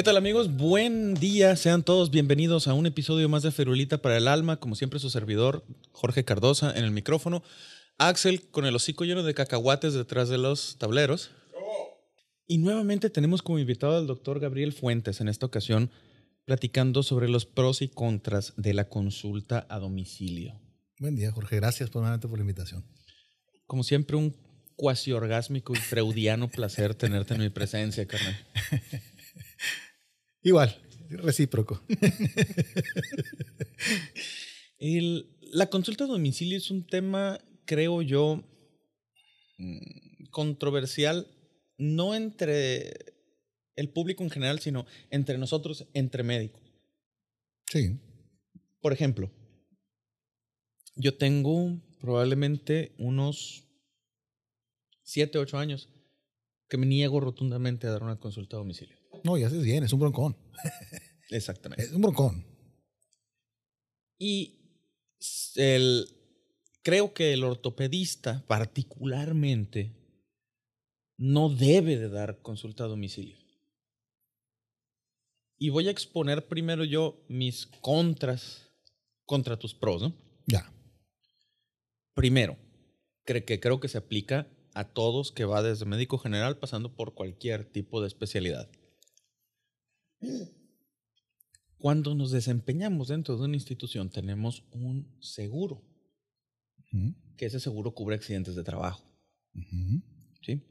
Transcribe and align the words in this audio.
¿Qué 0.00 0.04
tal 0.04 0.16
amigos? 0.16 0.56
Buen 0.56 1.12
día, 1.12 1.54
sean 1.56 1.82
todos 1.82 2.10
bienvenidos 2.10 2.68
a 2.68 2.72
un 2.72 2.86
episodio 2.86 3.28
más 3.28 3.42
de 3.42 3.50
Ferulita 3.50 4.00
para 4.00 4.16
el 4.16 4.28
Alma, 4.28 4.56
como 4.56 4.74
siempre 4.74 4.98
su 4.98 5.10
servidor, 5.10 5.62
Jorge 5.92 6.24
Cardosa, 6.24 6.72
en 6.74 6.84
el 6.84 6.90
micrófono, 6.90 7.42
Axel 7.98 8.48
con 8.48 8.64
el 8.64 8.74
hocico 8.74 9.04
lleno 9.04 9.22
de 9.22 9.34
cacahuates 9.34 9.92
detrás 9.92 10.30
de 10.30 10.38
los 10.38 10.78
tableros. 10.78 11.32
Y 12.46 12.56
nuevamente 12.56 13.10
tenemos 13.10 13.42
como 13.42 13.58
invitado 13.58 13.98
al 13.98 14.06
doctor 14.06 14.40
Gabriel 14.40 14.72
Fuentes, 14.72 15.20
en 15.20 15.28
esta 15.28 15.44
ocasión 15.44 15.90
platicando 16.46 17.02
sobre 17.02 17.28
los 17.28 17.44
pros 17.44 17.82
y 17.82 17.88
contras 17.88 18.54
de 18.56 18.72
la 18.72 18.88
consulta 18.88 19.66
a 19.68 19.78
domicilio. 19.80 20.58
Buen 20.98 21.14
día, 21.14 21.30
Jorge. 21.30 21.56
Gracias 21.56 21.90
por, 21.90 22.20
por 22.20 22.38
la 22.38 22.40
invitación. 22.40 22.86
Como 23.66 23.84
siempre, 23.84 24.16
un 24.16 24.34
cuasi 24.76 25.12
orgásmico 25.12 25.74
y 25.74 25.76
freudiano 25.76 26.48
placer 26.48 26.94
tenerte 26.94 27.34
en 27.34 27.40
mi 27.42 27.50
presencia, 27.50 28.06
carnal. 28.06 28.34
Igual, 30.42 30.74
recíproco. 31.10 31.82
la 35.52 35.68
consulta 35.68 36.04
a 36.04 36.06
domicilio 36.06 36.56
es 36.56 36.70
un 36.70 36.86
tema, 36.86 37.40
creo 37.64 38.02
yo, 38.02 38.44
mm, 39.58 40.26
controversial, 40.30 41.26
no 41.76 42.14
entre 42.14 43.14
el 43.76 43.90
público 43.90 44.22
en 44.22 44.30
general, 44.30 44.60
sino 44.60 44.86
entre 45.10 45.38
nosotros, 45.38 45.86
entre 45.94 46.22
médicos. 46.22 46.62
Sí. 47.66 47.98
Por 48.80 48.92
ejemplo, 48.92 49.30
yo 50.96 51.16
tengo 51.16 51.80
probablemente 52.00 52.94
unos 52.98 53.66
7, 55.02 55.38
8 55.38 55.58
años 55.58 55.88
que 56.68 56.76
me 56.76 56.86
niego 56.86 57.20
rotundamente 57.20 57.86
a 57.86 57.90
dar 57.90 58.02
una 58.02 58.18
consulta 58.18 58.56
a 58.56 58.60
domicilio. 58.60 58.99
No, 59.24 59.36
ya 59.38 59.46
haces 59.46 59.62
bien, 59.62 59.84
es 59.84 59.92
un 59.92 60.00
broncón. 60.00 60.36
Exactamente. 61.30 61.84
Es 61.84 61.92
un 61.92 62.02
broncón. 62.02 62.44
Y 64.18 64.60
el, 65.56 66.06
creo 66.82 67.14
que 67.14 67.32
el 67.32 67.44
ortopedista 67.44 68.44
particularmente 68.46 69.96
no 71.16 71.48
debe 71.48 71.98
de 71.98 72.08
dar 72.08 72.40
consulta 72.42 72.84
a 72.84 72.88
domicilio. 72.88 73.38
Y 75.58 75.68
voy 75.68 75.88
a 75.88 75.90
exponer 75.90 76.48
primero 76.48 76.84
yo 76.84 77.22
mis 77.28 77.66
contras 77.66 78.70
contra 79.26 79.58
tus 79.58 79.74
pros, 79.74 80.00
¿no? 80.00 80.16
Ya. 80.46 80.72
Primero, 82.14 82.56
que 83.24 83.60
creo 83.60 83.78
que 83.78 83.88
se 83.88 83.98
aplica 83.98 84.48
a 84.74 84.84
todos 84.84 85.32
que 85.32 85.44
va 85.44 85.62
desde 85.62 85.84
médico 85.84 86.18
general 86.18 86.58
pasando 86.58 86.94
por 86.94 87.14
cualquier 87.14 87.70
tipo 87.70 88.00
de 88.00 88.08
especialidad. 88.08 88.70
Cuando 91.78 92.14
nos 92.14 92.30
desempeñamos 92.30 93.08
dentro 93.08 93.36
de 93.36 93.44
una 93.44 93.56
institución 93.56 94.10
tenemos 94.10 94.64
un 94.72 95.16
seguro, 95.20 95.82
que 97.36 97.46
ese 97.46 97.60
seguro 97.60 97.94
cubre 97.94 98.16
accidentes 98.16 98.54
de 98.54 98.64
trabajo. 98.64 99.02
¿Sí? 100.42 100.62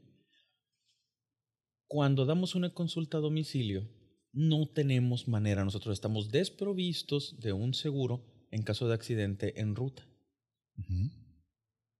Cuando 1.86 2.26
damos 2.26 2.54
una 2.54 2.72
consulta 2.72 3.18
a 3.18 3.20
domicilio, 3.20 3.88
no 4.32 4.68
tenemos 4.68 5.26
manera, 5.26 5.64
nosotros 5.64 5.94
estamos 5.94 6.30
desprovistos 6.30 7.40
de 7.40 7.52
un 7.52 7.74
seguro 7.74 8.24
en 8.52 8.62
caso 8.62 8.86
de 8.86 8.94
accidente 8.94 9.60
en 9.60 9.74
ruta. 9.74 10.06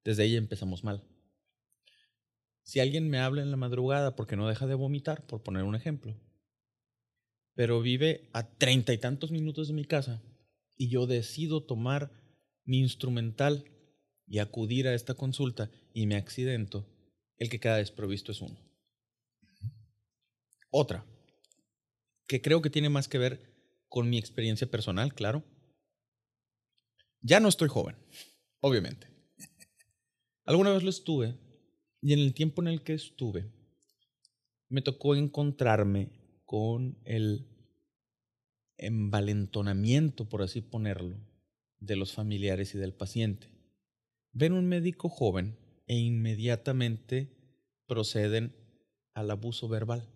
Desde 0.04 0.22
ahí 0.22 0.36
empezamos 0.36 0.84
mal. 0.84 1.04
Si 2.62 2.78
alguien 2.78 3.08
me 3.10 3.18
habla 3.18 3.42
en 3.42 3.50
la 3.50 3.56
madrugada 3.56 4.14
porque 4.14 4.36
no 4.36 4.46
deja 4.46 4.68
de 4.68 4.74
vomitar, 4.74 5.26
por 5.26 5.42
poner 5.42 5.64
un 5.64 5.74
ejemplo, 5.74 6.16
pero 7.60 7.82
vive 7.82 8.30
a 8.32 8.48
treinta 8.56 8.94
y 8.94 8.96
tantos 8.96 9.30
minutos 9.30 9.68
de 9.68 9.74
mi 9.74 9.84
casa 9.84 10.22
y 10.78 10.88
yo 10.88 11.06
decido 11.06 11.62
tomar 11.62 12.10
mi 12.64 12.78
instrumental 12.78 13.66
y 14.26 14.38
acudir 14.38 14.88
a 14.88 14.94
esta 14.94 15.12
consulta 15.12 15.70
y 15.92 16.06
me 16.06 16.16
accidento, 16.16 16.86
el 17.36 17.50
que 17.50 17.60
queda 17.60 17.76
desprovisto 17.76 18.32
es 18.32 18.40
uno. 18.40 18.58
Otra, 20.70 21.04
que 22.26 22.40
creo 22.40 22.62
que 22.62 22.70
tiene 22.70 22.88
más 22.88 23.08
que 23.08 23.18
ver 23.18 23.52
con 23.90 24.08
mi 24.08 24.16
experiencia 24.16 24.66
personal, 24.66 25.12
claro. 25.12 25.44
Ya 27.20 27.40
no 27.40 27.48
estoy 27.50 27.68
joven, 27.68 27.96
obviamente. 28.60 29.06
Alguna 30.46 30.72
vez 30.72 30.82
lo 30.82 30.88
estuve 30.88 31.38
y 32.00 32.14
en 32.14 32.20
el 32.20 32.32
tiempo 32.32 32.62
en 32.62 32.68
el 32.68 32.82
que 32.82 32.94
estuve, 32.94 33.52
me 34.70 34.80
tocó 34.80 35.14
encontrarme 35.14 36.08
con 36.46 36.98
el 37.04 37.49
envalentonamiento, 38.80 40.28
por 40.28 40.42
así 40.42 40.60
ponerlo, 40.60 41.16
de 41.78 41.96
los 41.96 42.12
familiares 42.12 42.74
y 42.74 42.78
del 42.78 42.94
paciente. 42.94 43.48
Ven 44.32 44.52
un 44.52 44.66
médico 44.66 45.08
joven 45.08 45.56
e 45.86 45.96
inmediatamente 45.96 47.36
proceden 47.86 48.54
al 49.14 49.30
abuso 49.30 49.68
verbal. 49.68 50.08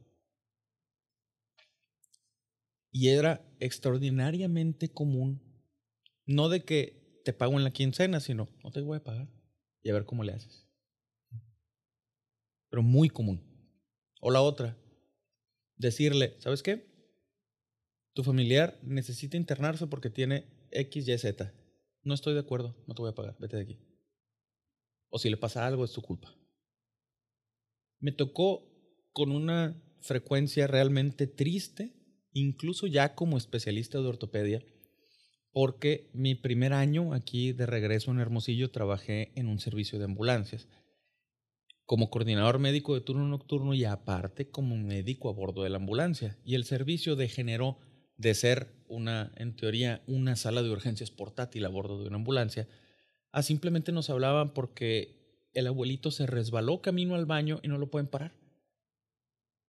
Y 2.90 3.08
era 3.08 3.44
extraordinariamente 3.58 4.88
común, 4.92 5.42
no 6.26 6.48
de 6.48 6.64
que 6.64 7.20
te 7.24 7.32
pago 7.32 7.54
en 7.54 7.64
la 7.64 7.72
quincena, 7.72 8.20
sino 8.20 8.48
no 8.62 8.70
te 8.70 8.80
voy 8.80 8.98
a 8.98 9.04
pagar 9.04 9.28
y 9.82 9.90
a 9.90 9.94
ver 9.94 10.04
cómo 10.04 10.22
le 10.22 10.32
haces. 10.32 10.68
Pero 12.70 12.82
muy 12.82 13.08
común. 13.08 13.42
O 14.20 14.30
la 14.30 14.40
otra, 14.40 14.78
decirle, 15.76 16.36
¿sabes 16.38 16.62
qué? 16.62 16.93
Tu 18.14 18.22
familiar 18.22 18.78
necesita 18.82 19.36
internarse 19.36 19.86
porque 19.86 20.08
tiene 20.08 20.46
X, 20.70 21.08
Y, 21.08 21.18
Z. 21.18 21.52
No 22.02 22.14
estoy 22.14 22.34
de 22.34 22.40
acuerdo, 22.40 22.76
no 22.86 22.94
te 22.94 23.02
voy 23.02 23.10
a 23.10 23.14
pagar, 23.14 23.36
vete 23.38 23.56
de 23.56 23.62
aquí. 23.62 23.78
O 25.10 25.18
si 25.18 25.28
le 25.30 25.36
pasa 25.36 25.66
algo, 25.66 25.84
es 25.84 25.92
tu 25.92 26.00
culpa. 26.00 26.34
Me 27.98 28.12
tocó 28.12 28.66
con 29.12 29.30
una 29.30 29.82
frecuencia 30.00 30.66
realmente 30.66 31.26
triste, 31.26 31.92
incluso 32.32 32.86
ya 32.86 33.14
como 33.14 33.36
especialista 33.36 34.00
de 34.00 34.08
ortopedia, 34.08 34.64
porque 35.52 36.10
mi 36.12 36.34
primer 36.34 36.72
año 36.72 37.14
aquí 37.14 37.52
de 37.52 37.66
regreso 37.66 38.10
en 38.10 38.20
Hermosillo 38.20 38.70
trabajé 38.70 39.32
en 39.34 39.48
un 39.48 39.58
servicio 39.58 39.98
de 39.98 40.04
ambulancias 40.04 40.68
como 41.86 42.10
coordinador 42.10 42.58
médico 42.58 42.94
de 42.94 43.02
turno 43.02 43.28
nocturno 43.28 43.74
y 43.74 43.84
aparte 43.84 44.48
como 44.48 44.76
médico 44.76 45.28
a 45.28 45.32
bordo 45.32 45.62
de 45.62 45.70
la 45.70 45.76
ambulancia. 45.76 46.38
Y 46.44 46.54
el 46.54 46.64
servicio 46.64 47.14
degeneró 47.14 47.78
de 48.16 48.34
ser 48.34 48.68
una, 48.88 49.32
en 49.36 49.56
teoría, 49.56 50.02
una 50.06 50.36
sala 50.36 50.62
de 50.62 50.70
urgencias 50.70 51.10
portátil 51.10 51.64
a 51.64 51.68
bordo 51.68 52.00
de 52.00 52.08
una 52.08 52.16
ambulancia, 52.16 52.68
a 53.32 53.42
simplemente 53.42 53.92
nos 53.92 54.10
hablaban 54.10 54.54
porque 54.54 55.48
el 55.52 55.66
abuelito 55.66 56.10
se 56.10 56.26
resbaló 56.26 56.80
camino 56.80 57.14
al 57.14 57.26
baño 57.26 57.60
y 57.62 57.68
no 57.68 57.78
lo 57.78 57.90
pueden 57.90 58.08
parar. 58.08 58.32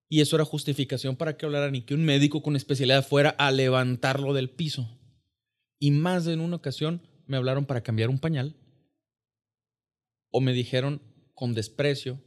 Y 0.08 0.20
eso 0.20 0.36
era 0.36 0.44
justificación 0.44 1.16
para 1.16 1.36
que 1.36 1.46
hablaran 1.46 1.74
y 1.74 1.82
que 1.82 1.94
un 1.94 2.04
médico 2.04 2.42
con 2.42 2.54
especialidad 2.54 3.04
fuera 3.04 3.30
a 3.30 3.50
levantarlo 3.50 4.34
del 4.34 4.50
piso. 4.50 4.88
Y 5.80 5.90
más 5.90 6.24
de 6.24 6.34
en 6.34 6.40
una 6.40 6.56
ocasión 6.56 7.02
me 7.26 7.36
hablaron 7.36 7.66
para 7.66 7.82
cambiar 7.82 8.08
un 8.08 8.20
pañal 8.20 8.54
o 10.30 10.40
me 10.40 10.52
dijeron 10.52 11.02
con 11.34 11.54
desprecio, 11.54 12.20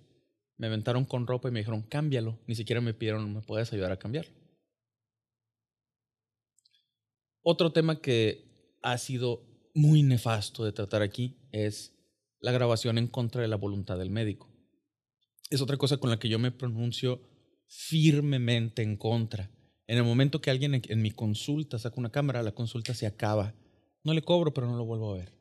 me 0.58 0.68
aventaron 0.68 1.06
con 1.06 1.26
ropa 1.26 1.48
y 1.48 1.52
me 1.52 1.60
dijeron, 1.60 1.84
cámbialo. 1.84 2.38
Ni 2.48 2.56
siquiera 2.56 2.82
me 2.82 2.94
pidieron, 2.94 3.34
¿me 3.34 3.42
puedes 3.42 3.72
ayudar 3.72 3.94
a 3.94 4.00
cambiarlo? 4.00 4.39
Otro 7.42 7.72
tema 7.72 8.02
que 8.02 8.78
ha 8.82 8.98
sido 8.98 9.44
muy 9.74 10.04
nefasto 10.04 10.66
de 10.66 10.72
tratar 10.72 11.02
aquí 11.02 11.38
es 11.52 11.94
la 12.42 12.52
grabación 12.52 12.98
en 12.98 13.08
contra 13.08 13.42
de 13.42 13.48
la 13.48 13.56
voluntad 13.56 13.98
del 13.98 14.10
médico. 14.10 14.50
Es 15.50 15.62
otra 15.62 15.78
cosa 15.78 15.98
con 15.98 16.10
la 16.10 16.20
que 16.20 16.30
yo 16.30 16.40
me 16.40 16.52
pronuncio 16.52 17.22
firmemente 17.68 18.82
en 18.82 18.98
contra. 18.98 19.52
En 19.88 19.98
el 19.98 20.04
momento 20.04 20.42
que 20.42 20.52
alguien 20.52 20.82
en 20.88 21.02
mi 21.02 21.12
consulta 21.12 21.80
saca 21.80 22.00
una 22.00 22.12
cámara, 22.12 22.44
la 22.44 22.54
consulta 22.54 22.94
se 22.94 23.08
acaba. 23.08 23.56
No 24.04 24.14
le 24.14 24.22
cobro, 24.22 24.54
pero 24.54 24.68
no 24.68 24.78
lo 24.78 24.86
vuelvo 24.86 25.12
a 25.12 25.18
ver. 25.18 25.34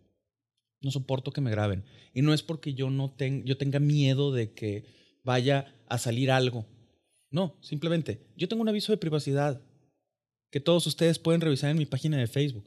No 0.80 0.90
soporto 0.90 1.32
que 1.32 1.40
me 1.40 1.50
graben. 1.50 1.84
Y 2.14 2.22
no 2.22 2.32
es 2.32 2.42
porque 2.42 2.74
yo 2.74 2.90
no 2.90 3.14
yo 3.44 3.58
tenga 3.58 3.80
miedo 3.80 4.32
de 4.32 4.52
que 4.52 4.86
vaya 5.24 5.74
a 5.88 5.98
salir 5.98 6.30
algo. 6.30 6.66
No, 7.30 7.58
simplemente, 7.60 8.26
yo 8.36 8.48
tengo 8.48 8.62
un 8.62 8.68
aviso 8.68 8.92
de 8.92 8.98
privacidad 8.98 9.60
que 10.50 10.60
todos 10.60 10.86
ustedes 10.86 11.18
pueden 11.18 11.40
revisar 11.40 11.70
en 11.70 11.78
mi 11.78 11.86
página 11.86 12.16
de 12.16 12.26
Facebook. 12.26 12.64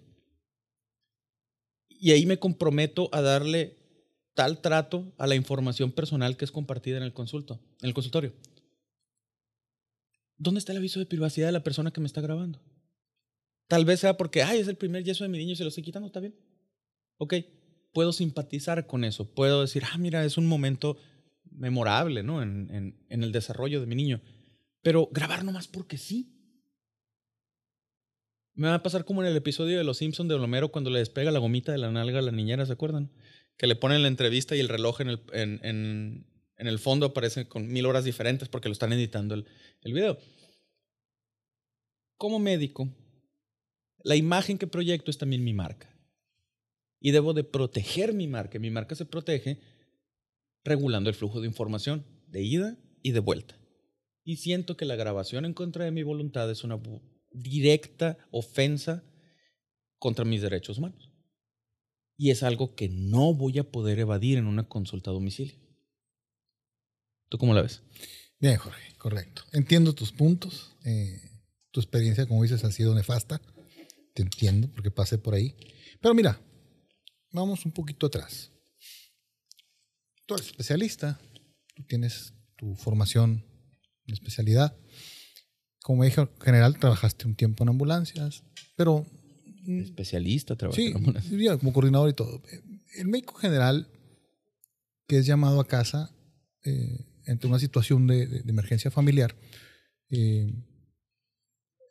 Y 1.89 2.11
ahí 2.11 2.25
me 2.25 2.39
comprometo 2.39 3.09
a 3.11 3.21
darle 3.21 3.77
tal 4.33 4.61
trato 4.61 5.13
a 5.17 5.27
la 5.27 5.35
información 5.35 5.91
personal 5.91 6.37
que 6.37 6.45
es 6.45 6.51
compartida 6.51 6.97
en 6.97 7.03
el 7.03 7.13
consulto, 7.13 7.59
en 7.81 7.87
el 7.87 7.93
consultorio. 7.93 8.33
¿Dónde 10.37 10.59
está 10.59 10.71
el 10.71 10.79
aviso 10.79 10.99
de 10.99 11.05
privacidad 11.05 11.47
de 11.47 11.51
la 11.51 11.63
persona 11.63 11.91
que 11.91 12.01
me 12.01 12.07
está 12.07 12.21
grabando? 12.21 12.59
Tal 13.67 13.85
vez 13.85 13.99
sea 13.99 14.17
porque, 14.17 14.43
ay, 14.43 14.59
es 14.59 14.67
el 14.67 14.75
primer 14.75 15.03
yeso 15.03 15.23
de 15.23 15.29
mi 15.29 15.37
niño 15.37 15.53
y 15.53 15.55
se 15.55 15.63
lo 15.63 15.69
estoy 15.69 15.83
quitando, 15.83 16.07
está 16.07 16.19
bien. 16.19 16.35
Ok, 17.17 17.35
puedo 17.93 18.11
simpatizar 18.11 18.87
con 18.87 19.03
eso. 19.03 19.33
Puedo 19.33 19.61
decir, 19.61 19.83
ah, 19.91 19.97
mira, 19.97 20.25
es 20.25 20.37
un 20.37 20.47
momento 20.47 20.97
memorable, 21.51 22.23
¿no? 22.23 22.41
En, 22.41 22.97
el 23.07 23.31
desarrollo 23.31 23.79
de 23.79 23.85
mi 23.85 23.95
niño. 23.95 24.21
Pero 24.81 25.07
grabar 25.11 25.43
nomás 25.43 25.67
porque 25.67 25.97
sí. 25.97 26.40
Me 28.53 28.67
va 28.67 28.75
a 28.75 28.83
pasar 28.83 29.05
como 29.05 29.21
en 29.21 29.29
el 29.29 29.37
episodio 29.37 29.77
de 29.77 29.83
Los 29.83 29.97
Simpsons 29.97 30.27
de 30.27 30.35
Homero 30.35 30.71
cuando 30.71 30.89
le 30.89 30.99
despega 30.99 31.31
la 31.31 31.39
gomita 31.39 31.71
de 31.71 31.77
la 31.77 31.91
nalga 31.91 32.19
a 32.19 32.21
la 32.21 32.31
niñera, 32.31 32.65
¿se 32.65 32.73
acuerdan? 32.73 33.11
Que 33.57 33.67
le 33.67 33.75
ponen 33.75 34.01
la 34.01 34.07
entrevista 34.07 34.55
y 34.55 34.59
el 34.59 34.69
reloj 34.69 35.01
en 35.01 36.25
el, 36.57 36.79
fondo 36.79 37.07
aparece 37.07 37.47
con 37.47 37.67
mil 37.67 37.85
horas 37.85 38.03
diferentes 38.03 38.49
porque 38.49 38.67
lo 38.67 38.73
están 38.73 38.91
editando 38.91 39.35
el, 39.35 39.45
el 39.81 39.93
video. 39.93 40.17
Como 42.17 42.39
médico, 42.39 42.93
la 44.03 44.15
imagen 44.15 44.57
que 44.57 44.67
proyecto 44.67 45.11
es 45.11 45.17
también 45.17 45.43
mi 45.43 45.53
marca. 45.53 45.89
Y 46.99 47.11
debo 47.11 47.33
de 47.33 47.43
proteger 47.43 48.13
mi 48.13 48.27
marca. 48.27 48.59
Mi 48.59 48.69
marca 48.69 48.95
se 48.95 49.05
protege 49.05 49.59
regulando 50.63 51.09
el 51.09 51.15
flujo 51.15 51.41
de 51.41 51.47
información 51.47 52.05
de 52.27 52.43
ida 52.43 52.77
y 53.01 53.11
de 53.11 53.19
vuelta. 53.19 53.57
Y 54.23 54.37
siento 54.37 54.77
que 54.77 54.85
la 54.85 54.95
grabación 54.95 55.45
en 55.45 55.53
contra 55.53 55.85
de 55.85 55.91
mi 55.91 56.03
voluntad 56.03 56.49
es 56.51 56.63
una 56.63 56.75
directa 57.31 58.17
ofensa 58.31 59.03
contra 59.97 60.25
mis 60.25 60.41
derechos 60.41 60.77
humanos. 60.77 61.11
Y 62.17 62.31
es 62.31 62.43
algo 62.43 62.75
que 62.75 62.89
no 62.89 63.33
voy 63.33 63.57
a 63.59 63.71
poder 63.71 63.99
evadir 63.99 64.37
en 64.37 64.45
una 64.45 64.67
consulta 64.67 65.09
a 65.09 65.13
domicilio. 65.13 65.55
¿Tú 67.29 67.37
cómo 67.37 67.53
la 67.53 67.61
ves? 67.61 67.81
Bien, 68.39 68.57
Jorge, 68.57 68.93
correcto. 68.97 69.43
Entiendo 69.53 69.93
tus 69.93 70.11
puntos. 70.11 70.75
eh, 70.83 71.19
tu 71.71 71.79
experiencia, 71.79 72.25
como 72.25 72.43
dices, 72.43 72.63
ha 72.65 72.71
sido 72.71 72.93
nefasta. 72.93 73.41
Te 74.13 74.23
entiendo 74.23 74.67
porque 74.73 74.91
pasé 74.91 75.17
por 75.17 75.33
ahí. 75.33 75.55
Pero 76.01 76.13
mira, 76.13 76.39
vamos 77.31 77.65
un 77.65 77.71
poquito 77.71 78.07
atrás. 78.07 78.51
Tú 80.25 80.35
eres 80.35 80.47
especialista, 80.47 81.19
tú 81.75 81.83
tienes 81.83 82.33
tu 82.57 82.75
formación 82.75 83.45
especialidad. 84.13 84.75
Como 85.83 86.01
médico 86.01 86.29
general, 86.43 86.77
trabajaste 86.77 87.27
un 87.27 87.35
tiempo 87.35 87.63
en 87.63 87.69
ambulancias, 87.69 88.43
pero 88.75 89.05
mm, 89.65 89.79
Especialista, 89.81 90.55
trabajo. 90.55 90.75
Sí, 90.79 90.93
ya, 91.43 91.57
como 91.57 91.73
coordinador 91.73 92.09
y 92.09 92.13
todo. 92.13 92.41
El 92.95 93.07
médico 93.07 93.33
general 93.35 93.87
que 95.07 95.17
es 95.17 95.25
llamado 95.25 95.59
a 95.59 95.67
casa 95.67 96.11
eh, 96.63 97.05
ante 97.27 97.47
una 97.47 97.59
situación 97.59 98.07
de, 98.07 98.27
de- 98.27 98.41
de 98.43 98.49
emergencia 98.51 98.91
familiar, 98.91 99.35
eh, 100.09 100.53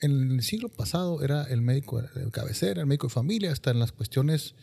en 0.03 0.31
el 0.33 0.43
siglo 0.43 0.69
pasado 0.71 1.23
era 1.23 1.45
el 1.45 1.61
médico 1.61 2.01
de 2.01 2.31
cabecera, 2.31 2.81
el 2.81 2.87
médico 2.87 3.09
de 3.09 3.13
familia, 3.13 3.53
hasta 3.53 3.71
en 3.71 3.79
las 3.79 3.93
cuestiones 3.93 4.55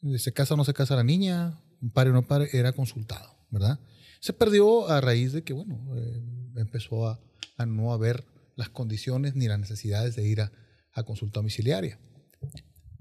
de 0.00 0.18
se 0.18 0.32
casa 0.32 0.54
o 0.54 0.56
no 0.56 0.64
se 0.64 0.72
casa 0.72 0.96
la 0.96 1.04
niña, 1.04 1.60
pare 1.92 2.10
o 2.10 2.12
no 2.14 2.22
pare, 2.26 2.48
era 2.52 2.72
consultado, 2.72 3.36
¿verdad? 3.50 3.78
Se 4.20 4.32
perdió 4.32 4.88
a 4.88 5.00
raíz 5.02 5.32
de 5.32 5.42
que, 5.42 5.52
bueno, 5.52 5.78
eh, 5.96 6.22
empezó 6.56 7.06
a, 7.08 7.20
a 7.58 7.66
no 7.66 7.92
haber 7.92 8.24
las 8.56 8.70
condiciones 8.70 9.36
ni 9.36 9.46
las 9.46 9.60
necesidades 9.60 10.16
de 10.16 10.26
ir 10.26 10.40
a, 10.40 10.52
a 10.92 11.04
consulta 11.04 11.38
domiciliaria. 11.38 12.00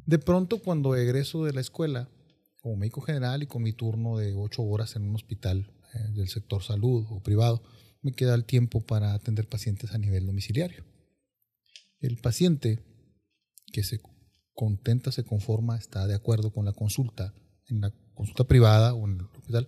De 0.05 0.19
pronto, 0.19 0.61
cuando 0.61 0.95
egreso 0.95 1.45
de 1.45 1.53
la 1.53 1.61
escuela, 1.61 2.09
como 2.61 2.75
médico 2.75 3.01
general 3.01 3.43
y 3.43 3.47
con 3.47 3.63
mi 3.63 3.73
turno 3.73 4.17
de 4.17 4.33
ocho 4.33 4.63
horas 4.63 4.95
en 4.95 5.03
un 5.03 5.15
hospital 5.15 5.71
eh, 5.93 6.11
del 6.13 6.29
sector 6.29 6.63
salud 6.63 7.05
o 7.09 7.21
privado, 7.21 7.63
me 8.01 8.11
queda 8.11 8.35
el 8.35 8.45
tiempo 8.45 8.81
para 8.81 9.13
atender 9.13 9.47
pacientes 9.47 9.93
a 9.93 9.97
nivel 9.97 10.25
domiciliario. 10.25 10.85
El 11.99 12.17
paciente 12.17 12.83
que 13.71 13.83
se 13.83 13.99
contenta, 14.53 15.11
se 15.11 15.23
conforma, 15.23 15.77
está 15.77 16.05
de 16.05 16.15
acuerdo 16.15 16.51
con 16.53 16.65
la 16.65 16.73
consulta, 16.73 17.33
en 17.67 17.81
la 17.81 17.93
consulta 18.13 18.43
privada 18.43 18.93
o 18.93 19.07
en 19.07 19.15
el 19.15 19.25
hospital, 19.25 19.67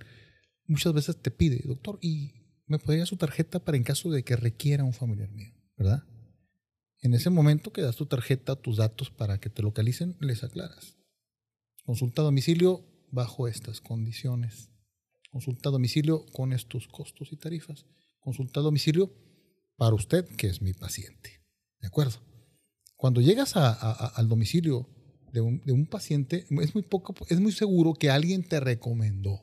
muchas 0.67 0.93
veces 0.93 1.21
te 1.21 1.31
pide, 1.31 1.61
doctor, 1.65 1.97
¿y 2.01 2.33
me 2.67 2.79
podría 2.79 3.05
su 3.05 3.17
tarjeta 3.17 3.59
para 3.59 3.77
en 3.77 3.83
caso 3.83 4.11
de 4.11 4.23
que 4.23 4.35
requiera 4.35 4.83
un 4.83 4.93
familiar 4.93 5.29
mío? 5.31 5.53
¿Verdad? 5.77 6.03
En 7.01 7.13
ese 7.13 7.29
momento 7.29 7.71
que 7.71 7.81
das 7.81 7.95
tu 7.95 8.07
tarjeta, 8.07 8.55
tus 8.55 8.77
datos 8.77 9.11
para 9.11 9.39
que 9.39 9.49
te 9.49 9.61
localicen, 9.61 10.17
les 10.19 10.43
aclaras. 10.43 10.97
Consulta 11.85 12.21
a 12.21 12.25
domicilio 12.25 12.85
bajo 13.11 13.47
estas 13.47 13.79
condiciones. 13.79 14.71
Consulta 15.29 15.69
a 15.69 15.71
domicilio 15.71 16.25
con 16.33 16.51
estos 16.51 16.87
costos 16.87 17.31
y 17.31 17.37
tarifas. 17.37 17.85
Consulta 18.19 18.59
a 18.59 18.63
domicilio 18.63 19.13
para 19.77 19.95
usted, 19.95 20.25
que 20.35 20.47
es 20.47 20.61
mi 20.61 20.73
paciente. 20.73 21.45
¿De 21.79 21.87
acuerdo? 21.87 22.19
Cuando 22.95 23.21
llegas 23.21 23.55
al 23.55 24.27
domicilio 24.27 24.89
de 25.31 25.41
un, 25.41 25.63
de 25.63 25.71
un 25.71 25.85
paciente, 25.85 26.47
es 26.49 26.73
muy, 26.73 26.83
poco, 26.83 27.13
es 27.29 27.39
muy 27.39 27.51
seguro 27.51 27.93
que 27.93 28.09
alguien 28.09 28.43
te 28.43 28.59
recomendó. 28.59 29.41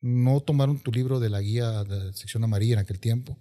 No 0.00 0.40
tomaron 0.40 0.80
tu 0.80 0.92
libro 0.92 1.18
de 1.18 1.28
la 1.28 1.40
guía 1.40 1.82
de 1.84 2.06
la 2.06 2.12
sección 2.12 2.44
amarilla 2.44 2.74
en 2.74 2.78
aquel 2.78 3.00
tiempo, 3.00 3.36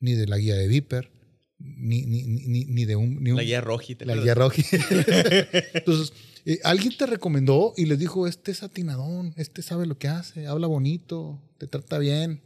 ni 0.00 0.12
de 0.12 0.26
la 0.26 0.36
guía 0.36 0.54
de 0.54 0.68
Viper, 0.68 1.17
ni, 1.58 2.06
ni, 2.06 2.22
ni, 2.24 2.64
ni- 2.64 2.84
de 2.84 2.96
un... 2.96 3.22
Ni 3.22 3.30
un 3.32 3.36
La 3.36 3.42
guía 3.42 3.60
roji. 3.60 3.94
¿te 3.94 4.06
la 4.06 4.14
guía 4.16 4.34
roji. 4.34 4.62
Entonces, 5.74 6.12
eh, 6.44 6.58
alguien 6.64 6.96
te 6.96 7.06
recomendó 7.06 7.74
y 7.76 7.86
les 7.86 7.98
dijo, 7.98 8.26
este 8.26 8.50
es 8.52 8.62
atinadón, 8.62 9.34
este 9.36 9.62
sabe 9.62 9.86
lo 9.86 9.98
que 9.98 10.08
hace, 10.08 10.46
habla 10.46 10.66
bonito, 10.66 11.42
te 11.58 11.66
trata 11.66 11.98
bien, 11.98 12.42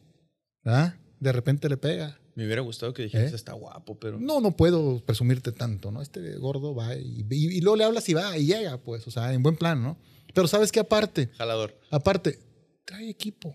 ¿verdad? 0.65 0.97
De 1.21 1.33
repente 1.33 1.69
le 1.69 1.77
pega. 1.77 2.19
Me 2.35 2.47
hubiera 2.47 2.63
gustado 2.63 2.95
que 2.95 3.03
dijeras, 3.03 3.33
¿Eh? 3.33 3.37
está 3.37 3.53
guapo, 3.53 3.99
pero... 3.99 4.19
No, 4.19 4.41
no 4.41 4.57
puedo 4.57 5.05
presumirte 5.05 5.53
tanto, 5.53 5.91
¿no? 5.91 6.01
Este 6.01 6.37
gordo 6.37 6.75
va 6.75 6.97
y, 6.97 7.27
y- 7.31 7.57
y 7.59 7.61
luego 7.61 7.77
le 7.77 7.85
hablas 7.85 8.09
y 8.09 8.15
va 8.15 8.37
y 8.39 8.47
llega, 8.47 8.79
pues, 8.79 9.07
o 9.07 9.11
sea, 9.11 9.33
en 9.35 9.43
buen 9.43 9.57
plan, 9.57 9.83
¿no? 9.83 9.99
Pero 10.33 10.49
sabes 10.49 10.73
que 10.73 10.81
aparte, 10.81 11.29
Jalador. 11.37 11.79
aparte, 11.91 12.39
trae 12.87 13.11
equipo. 13.11 13.55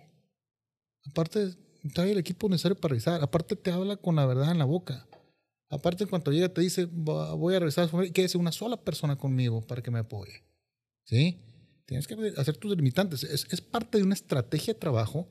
Aparte, 1.07 1.55
trae 1.93 2.11
el 2.11 2.19
equipo 2.19 2.47
necesario 2.49 2.75
para 2.79 2.91
revisar. 2.91 3.23
Aparte, 3.23 3.55
te 3.55 3.71
habla 3.71 3.97
con 3.97 4.15
la 4.15 4.25
verdad 4.27 4.51
en 4.51 4.59
la 4.59 4.65
boca. 4.65 5.07
Aparte, 5.69 6.03
en 6.03 6.09
cuanto 6.09 6.31
llega, 6.31 6.49
te 6.49 6.61
dice, 6.61 6.85
"Va- 6.85 7.33
voy 7.33 7.55
a 7.55 7.59
revisar, 7.59 7.89
y 8.05 8.11
quédese 8.11 8.37
una 8.37 8.51
sola 8.51 8.77
persona 8.77 9.17
conmigo 9.17 9.65
para 9.65 9.81
que 9.81 9.91
me 9.91 9.99
apoye. 9.99 10.43
¿Sí? 11.03 11.41
Tienes 11.85 12.07
que 12.07 12.15
hacer 12.37 12.57
tus 12.57 12.71
delimitantes. 12.71 13.23
Es, 13.23 13.45
es 13.51 13.61
parte 13.61 13.97
de 13.97 14.03
una 14.03 14.13
estrategia 14.13 14.73
de 14.73 14.79
trabajo 14.79 15.29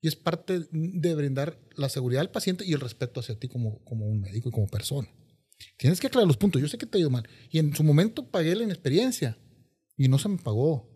y 0.00 0.06
es 0.08 0.14
parte 0.16 0.60
de 0.70 1.14
brindar 1.14 1.58
la 1.76 1.88
seguridad 1.88 2.20
al 2.20 2.30
paciente 2.30 2.64
y 2.64 2.72
el 2.72 2.80
respeto 2.80 3.20
hacia 3.20 3.38
ti 3.38 3.48
como, 3.48 3.82
como 3.84 4.06
un 4.06 4.20
médico 4.20 4.48
y 4.48 4.52
como 4.52 4.68
persona. 4.68 5.08
Tienes 5.76 6.00
que 6.00 6.06
aclarar 6.06 6.28
los 6.28 6.36
puntos. 6.36 6.62
Yo 6.62 6.68
sé 6.68 6.78
que 6.78 6.86
te 6.86 6.98
ha 6.98 7.00
ido 7.00 7.10
mal. 7.10 7.28
Y 7.50 7.58
en 7.58 7.74
su 7.74 7.82
momento 7.82 8.30
pagué 8.30 8.54
la 8.54 8.62
inexperiencia 8.62 9.36
y 9.96 10.06
no 10.08 10.18
se 10.20 10.28
me 10.28 10.38
pagó. 10.38 10.88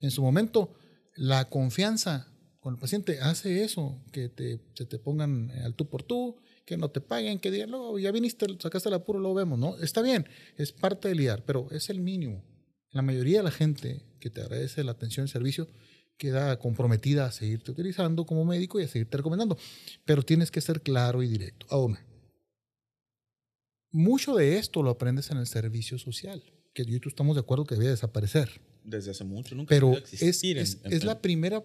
En 0.00 0.10
su 0.10 0.22
momento, 0.22 0.74
la 1.14 1.48
confianza 1.48 2.26
con 2.58 2.74
el 2.74 2.80
paciente 2.80 3.20
hace 3.20 3.62
eso, 3.62 4.04
que 4.12 4.28
te, 4.28 4.60
se 4.74 4.84
te 4.86 4.98
pongan 4.98 5.50
al 5.52 5.74
tú 5.76 5.88
por 5.88 6.02
tú, 6.02 6.36
que 6.68 6.76
no 6.76 6.90
te 6.90 7.00
paguen, 7.00 7.38
que 7.38 7.50
digan, 7.50 7.70
luego 7.70 7.98
ya 7.98 8.12
viniste, 8.12 8.46
sacaste 8.60 8.90
el 8.90 8.94
apuro, 8.94 9.18
lo 9.18 9.32
vemos, 9.32 9.58
¿no? 9.58 9.78
Está 9.78 10.02
bien, 10.02 10.28
es 10.58 10.70
parte 10.70 11.08
de 11.08 11.14
lidiar, 11.14 11.42
pero 11.46 11.66
es 11.70 11.88
el 11.88 11.98
mínimo. 12.00 12.44
La 12.92 13.00
mayoría 13.00 13.38
de 13.38 13.44
la 13.44 13.50
gente 13.50 14.02
que 14.20 14.28
te 14.28 14.42
agradece 14.42 14.84
la 14.84 14.92
atención 14.92 15.24
y 15.24 15.28
el 15.28 15.32
servicio 15.32 15.66
queda 16.18 16.58
comprometida 16.58 17.24
a 17.24 17.32
seguirte 17.32 17.70
utilizando 17.70 18.26
como 18.26 18.44
médico 18.44 18.78
y 18.78 18.82
a 18.84 18.88
seguirte 18.88 19.16
recomendando, 19.16 19.56
pero 20.04 20.22
tienes 20.22 20.50
que 20.50 20.60
ser 20.60 20.82
claro 20.82 21.22
y 21.22 21.28
directo. 21.28 21.64
Ahora, 21.70 22.04
mucho 23.90 24.34
de 24.34 24.58
esto 24.58 24.82
lo 24.82 24.90
aprendes 24.90 25.30
en 25.30 25.38
el 25.38 25.46
servicio 25.46 25.98
social, 25.98 26.42
que 26.74 26.84
yo 26.84 26.96
y 26.96 27.00
tú 27.00 27.08
estamos 27.08 27.34
de 27.34 27.40
acuerdo 27.40 27.64
que 27.64 27.76
debe 27.76 27.88
desaparecer. 27.88 28.60
Desde 28.84 29.10
hace 29.12 29.24
mucho, 29.24 29.54
nunca 29.54 29.70
Pero 29.70 29.96
es, 29.96 30.22
en- 30.42 30.58
es, 30.58 30.78
en- 30.84 30.92
es 30.92 31.04
la 31.04 31.20
primera 31.22 31.64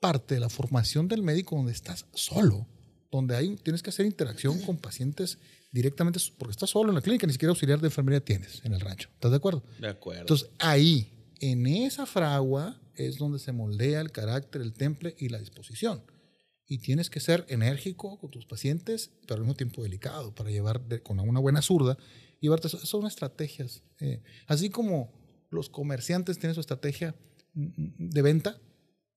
parte 0.00 0.34
de 0.34 0.40
la 0.40 0.48
formación 0.48 1.08
del 1.08 1.22
médico 1.22 1.56
donde 1.56 1.72
estás 1.72 2.06
solo, 2.14 2.68
donde 3.12 3.36
hay, 3.36 3.54
tienes 3.56 3.82
que 3.82 3.90
hacer 3.90 4.06
interacción 4.06 4.60
con 4.62 4.76
pacientes 4.78 5.38
directamente, 5.70 6.18
porque 6.38 6.50
estás 6.52 6.70
solo 6.70 6.88
en 6.90 6.96
la 6.96 7.00
clínica, 7.02 7.26
ni 7.26 7.32
siquiera 7.32 7.50
auxiliar 7.50 7.80
de 7.80 7.86
enfermería 7.86 8.24
tienes 8.24 8.60
en 8.64 8.72
el 8.72 8.80
rancho. 8.80 9.08
¿Estás 9.14 9.30
de 9.30 9.36
acuerdo? 9.36 9.62
De 9.78 9.88
acuerdo. 9.88 10.22
Entonces, 10.22 10.48
ahí, 10.58 11.12
en 11.40 11.66
esa 11.66 12.06
fragua, 12.06 12.80
es 12.94 13.16
donde 13.18 13.38
se 13.38 13.52
moldea 13.52 14.00
el 14.00 14.10
carácter, 14.12 14.60
el 14.62 14.72
temple 14.72 15.14
y 15.18 15.28
la 15.28 15.38
disposición. 15.38 16.02
Y 16.66 16.78
tienes 16.78 17.10
que 17.10 17.20
ser 17.20 17.44
enérgico 17.48 18.18
con 18.18 18.30
tus 18.30 18.46
pacientes, 18.46 19.10
pero 19.22 19.34
al 19.34 19.40
mismo 19.42 19.54
tiempo 19.54 19.82
delicado, 19.82 20.34
para 20.34 20.50
llevar 20.50 20.80
de- 20.88 21.02
con 21.02 21.18
una 21.20 21.40
buena 21.40 21.60
zurda, 21.62 21.96
llevarte. 22.40 22.68
Son 22.68 23.06
estrategias. 23.06 23.82
eh, 24.00 24.22
así 24.46 24.68
como 24.70 25.12
los 25.50 25.68
comerciantes 25.68 26.38
tienen 26.38 26.54
su 26.54 26.60
estrategia 26.60 27.14
mm, 27.54 28.08
de 28.10 28.22
venta 28.22 28.58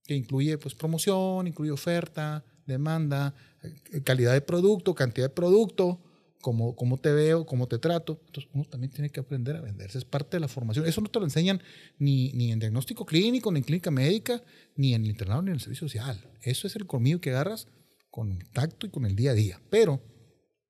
que 0.04 0.16
incluye 0.16 0.58
pues 0.58 0.76
promoción, 0.76 1.48
incluye 1.48 1.72
oferta, 1.72 2.44
demanda, 2.66 3.34
eh, 3.64 4.02
calidad 4.04 4.34
de 4.34 4.42
producto, 4.42 4.96
cantidad 4.96 5.28
de 5.28 5.34
producto, 5.34 6.00
cómo, 6.42 6.76
cómo 6.76 6.98
te 6.98 7.12
veo, 7.12 7.46
cómo 7.46 7.68
te 7.68 7.80
trato. 7.80 8.22
Entonces 8.28 8.52
uno 8.54 8.66
también 8.66 8.92
tiene 8.92 9.10
que 9.10 9.20
aprender 9.20 9.56
a 9.56 9.62
venderse. 9.62 9.98
Es 9.98 10.06
parte 10.06 10.38
de 10.38 10.42
la 10.42 10.48
formación. 10.48 10.86
Eso 10.86 11.02
no 11.02 11.10
te 11.10 11.20
lo 11.20 11.26
enseñan 11.26 11.62
ni, 11.98 12.32
ni 12.34 12.52
en 12.52 12.60
diagnóstico 12.60 13.06
clínico, 13.06 13.52
ni 13.52 13.60
en 13.60 13.64
clínica 13.64 13.90
médica, 13.90 14.44
ni 14.76 14.94
en 14.94 15.04
el 15.04 15.10
internado, 15.10 15.42
ni 15.42 15.50
en 15.50 15.56
el 15.56 15.60
servicio 15.62 15.88
social. 15.88 16.20
Eso 16.42 16.68
es 16.68 16.76
el 16.76 16.86
colmillo 16.86 17.20
que 17.20 17.32
agarras 17.32 17.68
con 18.12 18.32
el 18.32 18.48
tacto 18.50 18.86
y 18.86 18.92
con 18.92 19.06
el 19.06 19.16
día 19.16 19.32
a 19.32 19.34
día. 19.34 19.60
Pero 19.70 20.02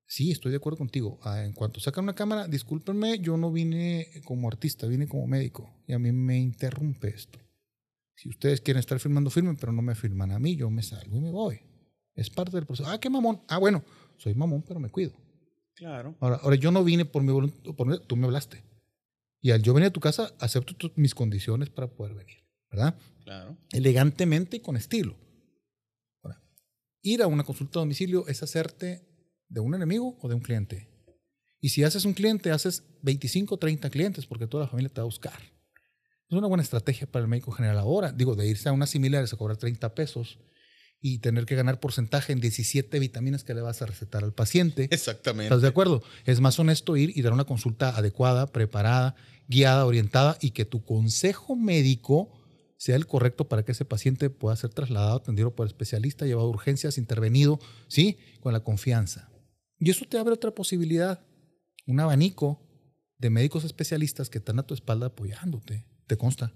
sí, 0.08 0.32
estoy 0.32 0.52
de 0.52 0.58
acuerdo 0.58 0.78
contigo. 0.78 1.20
Ah, 1.24 1.44
En 1.44 1.54
cuanto 1.54 1.80
sacan 1.80 2.06
una 2.06 2.16
cámara, 2.16 2.48
discúlpenme, 2.48 3.20
yo 3.20 3.36
no 3.36 3.52
vine 3.52 4.08
como 4.24 4.48
artista, 4.48 4.88
vine 4.88 5.08
como 5.08 5.28
médico. 5.28 5.74
Y 5.88 5.94
a 5.94 6.00
mí 6.00 6.12
me 6.12 6.38
interrumpe 6.38 7.10
esto. 7.10 7.40
Si 8.16 8.30
ustedes 8.30 8.62
quieren 8.62 8.80
estar 8.80 8.98
filmando, 9.00 9.30
filmen, 9.30 9.58
pero 9.58 9.74
no 9.74 9.82
me 9.82 9.94
filman 9.94 10.32
a 10.32 10.40
mí, 10.40 10.56
yo 10.56 10.70
me 10.70 10.82
salgo 10.82 11.18
y 11.18 11.20
me 11.20 11.32
voy. 11.32 11.60
Es 12.16 12.30
parte 12.30 12.52
del 12.56 12.66
proceso. 12.66 12.90
Ah, 12.90 13.00
qué 13.00 13.10
mamón. 13.10 13.42
Ah, 13.48 13.58
bueno, 13.58 13.84
soy 14.18 14.34
mamón, 14.36 14.62
pero 14.68 14.80
me 14.80 14.90
cuido. 14.90 15.14
Claro. 15.76 16.16
Ahora, 16.22 16.38
ahora 16.42 16.56
yo 16.56 16.72
no 16.72 16.84
vine 16.84 17.04
por 17.06 17.22
mi 17.24 17.32
voluntad, 17.32 17.74
por- 17.76 18.00
tú 18.06 18.16
me 18.16 18.26
hablaste. 18.26 18.64
Y 19.42 19.52
al 19.52 19.62
yo 19.62 19.74
venir 19.74 19.88
a 19.90 19.94
tu 19.94 20.00
casa, 20.00 20.32
acepto 20.40 20.74
tu- 20.76 20.92
mis 20.96 21.14
condiciones 21.14 21.70
para 21.70 21.88
poder 21.88 22.14
venir, 22.16 22.38
¿verdad? 22.72 22.96
Claro. 23.24 23.58
Elegantemente 23.74 24.58
y 24.58 24.60
con 24.62 24.78
estilo. 24.78 25.16
Ahora, 26.24 26.42
ir 27.02 27.22
a 27.22 27.28
una 27.28 27.44
consulta 27.44 27.80
a 27.80 27.82
domicilio 27.82 28.28
es 28.28 28.42
hacerte 28.42 29.06
de 29.50 29.60
un 29.60 29.76
enemigo 29.76 30.18
o 30.22 30.28
de 30.30 30.36
un 30.36 30.42
cliente. 30.42 30.88
Y 31.60 31.70
si 31.70 31.84
haces 31.84 32.06
un 32.06 32.14
cliente, 32.14 32.52
haces 32.52 32.84
25 33.02 33.56
o 33.56 33.58
30 33.58 33.90
clientes 33.90 34.26
porque 34.26 34.48
toda 34.48 34.64
la 34.64 34.70
familia 34.70 34.90
te 34.90 35.02
va 35.02 35.04
a 35.04 35.06
buscar. 35.06 35.40
Es 36.30 36.38
una 36.38 36.48
buena 36.48 36.64
estrategia 36.64 37.06
para 37.12 37.24
el 37.24 37.30
médico 37.30 37.52
general 37.52 37.78
ahora. 37.78 38.12
Digo, 38.12 38.36
de 38.36 38.48
irse 38.48 38.70
a 38.70 38.72
unas 38.72 38.90
similares 38.90 39.34
a 39.34 39.38
cobrar 39.38 39.58
30 39.58 39.94
pesos 39.94 40.40
y 41.08 41.20
tener 41.20 41.46
que 41.46 41.54
ganar 41.54 41.80
porcentaje 41.80 42.34
en 42.34 42.40
17 42.40 42.98
vitaminas 42.98 43.44
que 43.44 43.54
le 43.54 43.62
vas 43.62 43.80
a 43.84 43.86
recetar 43.86 44.24
al 44.24 44.34
paciente. 44.34 44.88
Exactamente. 44.90 45.44
¿Estás 45.44 45.62
de 45.62 45.68
acuerdo? 45.68 46.02
Es 46.26 46.40
más 46.40 46.58
honesto 46.58 46.98
ir 46.98 47.16
y 47.16 47.22
dar 47.22 47.32
una 47.32 47.44
consulta 47.44 47.96
adecuada, 47.96 48.48
preparada, 48.48 49.16
guiada, 49.48 49.86
orientada 49.86 50.36
y 50.42 50.50
que 50.50 50.66
tu 50.66 50.84
consejo 50.84 51.56
médico 51.56 52.32
sea 52.78 52.96
el 52.96 53.06
correcto 53.06 53.48
para 53.48 53.64
que 53.64 53.74
ese 53.74 53.86
paciente 53.86 54.32
pueda 54.32 54.56
ser 54.56 54.72
trasladado, 54.72 55.18
atendido 55.18 55.54
por 55.54 55.68
especialista, 55.68 56.26
llevado 56.26 56.48
a 56.48 56.50
urgencias, 56.50 56.98
intervenido, 56.98 57.60
¿sí? 57.88 58.18
Con 58.40 58.54
la 58.54 58.62
confianza. 58.62 59.30
Y 59.78 59.92
eso 59.92 60.06
te 60.10 60.18
abre 60.18 60.34
otra 60.34 60.56
posibilidad, 60.56 61.24
un 61.86 62.00
abanico 62.00 62.68
de 63.20 63.30
médicos 63.30 63.64
especialistas 63.64 64.32
que 64.32 64.40
están 64.40 64.58
a 64.58 64.64
tu 64.64 64.74
espalda 64.74 65.06
apoyándote. 65.06 65.86
¿Te 66.08 66.18
consta? 66.18 66.52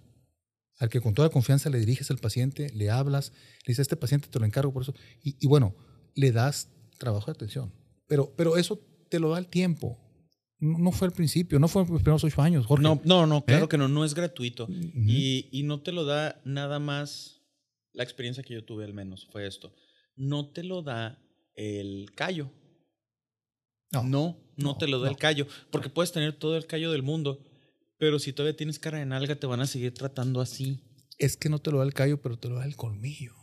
Al 0.79 0.89
que 0.89 1.01
con 1.01 1.13
toda 1.13 1.29
confianza 1.29 1.69
le 1.69 1.77
diriges 1.79 2.09
al 2.09 2.17
paciente, 2.17 2.71
le 2.73 2.89
hablas, 2.89 3.31
le 3.65 3.71
dices, 3.71 3.79
este 3.83 3.97
paciente 3.97 4.29
te 4.29 4.39
lo 4.39 4.45
encargo 4.45 4.71
por 4.73 4.81
eso. 4.83 4.93
Y, 5.23 5.35
y 5.39 5.47
bueno, 5.47 5.75
le 6.15 6.31
das 6.31 6.69
trabajo 6.97 7.27
de 7.27 7.33
atención. 7.33 7.71
Pero, 8.07 8.33
pero 8.35 8.57
eso 8.57 8.79
te 9.09 9.19
lo 9.19 9.29
da 9.31 9.39
el 9.39 9.47
tiempo. 9.47 9.99
No, 10.61 10.91
fue 10.91 11.07
al 11.07 11.13
principio, 11.13 11.59
no 11.59 11.67
fue 11.69 11.83
en 11.83 11.89
los 11.89 12.01
primeros 12.01 12.23
ocho 12.23 12.41
años, 12.41 12.65
Jorge. 12.65 12.83
No, 12.83 12.99
no, 13.05 13.25
no, 13.27 13.45
claro 13.45 13.65
¿Eh? 13.65 13.69
que 13.69 13.77
no, 13.77 13.87
no 13.87 14.03
es 14.03 14.13
gratuito. 14.13 14.67
Y, 14.69 15.47
y 15.51 15.63
no 15.63 15.81
te 15.81 15.91
lo 15.93 16.03
da 16.05 16.41
nada 16.43 16.79
más, 16.79 17.41
la 17.93 18.03
experiencia 18.03 18.43
que 18.43 18.53
yo 18.53 18.63
tuve 18.65 18.83
al 18.85 18.93
menos 18.93 19.27
fue 19.31 19.47
esto, 19.47 19.73
no 20.15 20.49
te 20.51 20.63
lo 20.63 20.81
da 20.81 21.21
el 21.55 22.11
callo. 22.15 22.51
No. 23.91 24.03
No, 24.03 24.09
no, 24.09 24.37
No, 24.57 24.77
te 24.77 24.87
lo 24.87 24.99
da 24.99 25.05
no. 25.05 25.11
el 25.11 25.17
callo, 25.17 25.47
porque 25.71 25.89
puedes 25.89 26.11
tener 26.11 26.33
todo 26.37 26.57
el 26.57 26.67
callo 26.67 26.91
del 26.91 27.03
mundo, 27.03 27.45
pero 27.99 28.17
si 28.17 28.31
todavía 28.33 28.55
tienes 28.55 28.79
cara 28.79 28.97
de 28.97 29.05
nalga 29.05 29.35
te 29.35 29.45
van 29.45 29.59
a 29.59 29.67
seguir 29.67 29.93
tratando 29.93 30.39
así. 30.39 30.81
Es 31.17 31.35
que 31.35 31.49
no 31.49 31.59
te 31.59 31.69
lo 31.69 31.79
da 31.79 31.83
el 31.83 31.93
callo, 31.93 32.21
pero 32.21 32.39
te 32.39 32.47
lo 32.47 32.55
da 32.55 32.65
el 32.65 32.77
colmillo. 32.77 33.35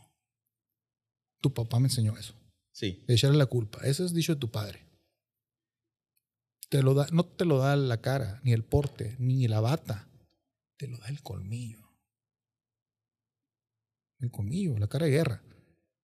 Tu 1.42 1.52
papá 1.52 1.78
me 1.78 1.88
enseñó 1.88 2.16
eso. 2.16 2.34
Sí, 2.72 3.04
echarle 3.06 3.36
la 3.36 3.46
culpa. 3.46 3.80
Eso 3.84 4.04
es 4.04 4.14
dicho 4.14 4.34
de 4.34 4.40
tu 4.40 4.50
padre. 4.50 4.86
Te 6.70 6.82
lo 6.82 6.94
da, 6.94 7.06
no 7.12 7.26
te 7.26 7.44
lo 7.44 7.58
da 7.58 7.76
la 7.76 8.00
cara, 8.00 8.40
ni 8.44 8.52
el 8.52 8.64
porte, 8.64 9.14
ni 9.18 9.46
la 9.46 9.60
bata. 9.60 10.08
Te 10.78 10.88
lo 10.88 10.96
da 10.98 11.08
el 11.08 11.22
colmillo. 11.22 11.82
El 14.18 14.30
colmillo, 14.30 14.78
la 14.78 14.88
cara 14.88 15.04
de 15.04 15.12
guerra. 15.12 15.42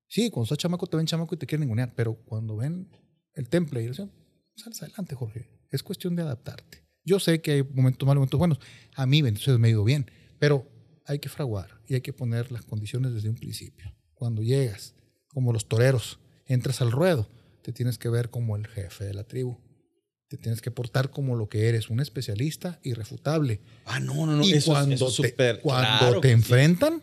Sí, 0.09 0.31
cuando 0.31 0.45
estás 0.45 0.59
chamaco 0.59 0.87
te 0.87 0.99
ven 0.99 1.07
chamaco 1.07 1.35
y 1.35 1.39
te 1.39 1.47
quieren 1.47 1.63
ningunear, 1.63 1.95
pero 1.95 2.15
cuando 2.15 2.57
ven 2.57 2.91
el 3.33 3.49
temple 3.49 3.83
y 3.83 3.89
dicen, 3.89 4.13
sales 4.55 4.83
adelante, 4.83 5.15
Jorge. 5.15 5.49
Es 5.71 5.83
cuestión 5.83 6.15
de 6.17 6.23
adaptarte. 6.23 6.82
Yo 7.05 7.19
sé 7.21 7.41
que 7.41 7.51
hay 7.53 7.63
momentos 7.63 8.07
malos, 8.07 8.21
momentos 8.21 8.39
buenos. 8.39 8.59
A 8.95 9.07
mí, 9.07 9.19
entonces 9.19 9.59
me 9.59 9.69
ha 9.69 9.71
ido 9.73 9.85
bien, 9.85 10.11
pero 10.39 10.69
hay 11.05 11.19
que 11.19 11.29
fraguar 11.29 11.81
y 11.89 11.95
hay 11.95 12.01
que 12.01 12.13
poner 12.13 12.53
las 12.53 12.63
condiciones 12.65 13.13
desde 13.13 13.29
un 13.29 13.37
principio. 13.37 13.93
Cuando 14.15 14.43
llegas, 14.43 14.95
como 15.29 15.53
los 15.53 15.67
toreros, 15.69 16.21
entras 16.47 16.81
al 16.81 16.93
ruedo, 16.93 17.29
te 17.63 17.73
tienes 17.73 17.99
que 17.99 18.09
ver 18.09 18.31
como 18.31 18.57
el 18.57 18.67
jefe 18.67 19.05
de 19.05 19.15
la 19.15 19.25
tribu. 19.25 19.59
Te 20.29 20.37
tienes 20.39 20.61
que 20.63 20.71
portar 20.71 21.11
como 21.11 21.37
lo 21.37 21.49
que 21.49 21.69
eres, 21.69 21.91
un 21.91 22.01
especialista 22.01 22.79
irrefutable. 22.83 23.61
Ah, 23.85 24.01
no, 24.01 24.27
no, 24.27 24.37
no. 24.37 24.45
y 24.45 24.51
eso, 24.53 24.57
es- 24.57 24.65
cuando, 24.65 24.95
eso 24.95 25.09
es 25.09 25.17
te, 25.17 25.29
súper- 25.37 25.61
cuando 25.61 25.99
claro 25.99 26.21
te 26.21 26.29
que 26.29 26.29
sí. 26.29 26.35
enfrentan, 26.35 27.03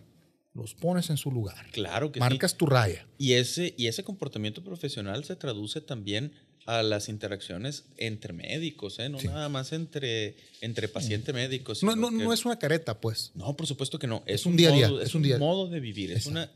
los 0.54 0.74
pones 0.76 1.10
en 1.12 1.18
su 1.18 1.32
lugar. 1.32 1.68
Claro 1.72 2.12
que 2.12 2.16
sí. 2.16 2.22
Marcas 2.22 2.56
tu 2.58 2.66
raya. 2.66 3.06
Y 3.18 3.34
ese, 3.34 3.76
y 3.78 3.88
ese 3.88 4.04
comportamiento 4.04 4.64
profesional 4.64 5.24
se 5.26 5.36
traduce 5.36 5.80
también 5.82 6.32
a 6.78 6.84
las 6.84 7.10
interacciones 7.10 7.86
entre 7.98 8.32
médicos, 8.34 9.00
¿eh? 9.00 9.10
no 9.10 9.20
Sí. 9.20 9.28
nada 9.28 9.50
más 9.50 9.72
entre, 9.74 10.36
entre 10.62 10.88
paciente 10.88 11.34
médico. 11.34 11.74
No, 11.82 12.34
es 12.34 12.46
una 12.46 12.60
careta, 12.60 13.00
pues. 13.02 13.32
No, 13.36 13.56
por 13.56 13.66
supuesto 13.66 13.98
que 13.98 14.08
no. 14.08 14.22
Es 14.28 14.42
Es, 14.42 14.46
un 14.46 14.56
día 14.56 14.70
a 14.70 14.74
día, 14.74 14.88
modo, 14.90 15.02
es 15.02 15.10
es 15.10 15.16
un 15.16 15.20
un 15.20 15.24
día- 15.24 15.38
modo 15.40 15.68
de 15.68 15.80
vivir. 15.80 16.12
Es 16.12 16.28
Exacto. 16.28 16.32
una. 16.40 16.52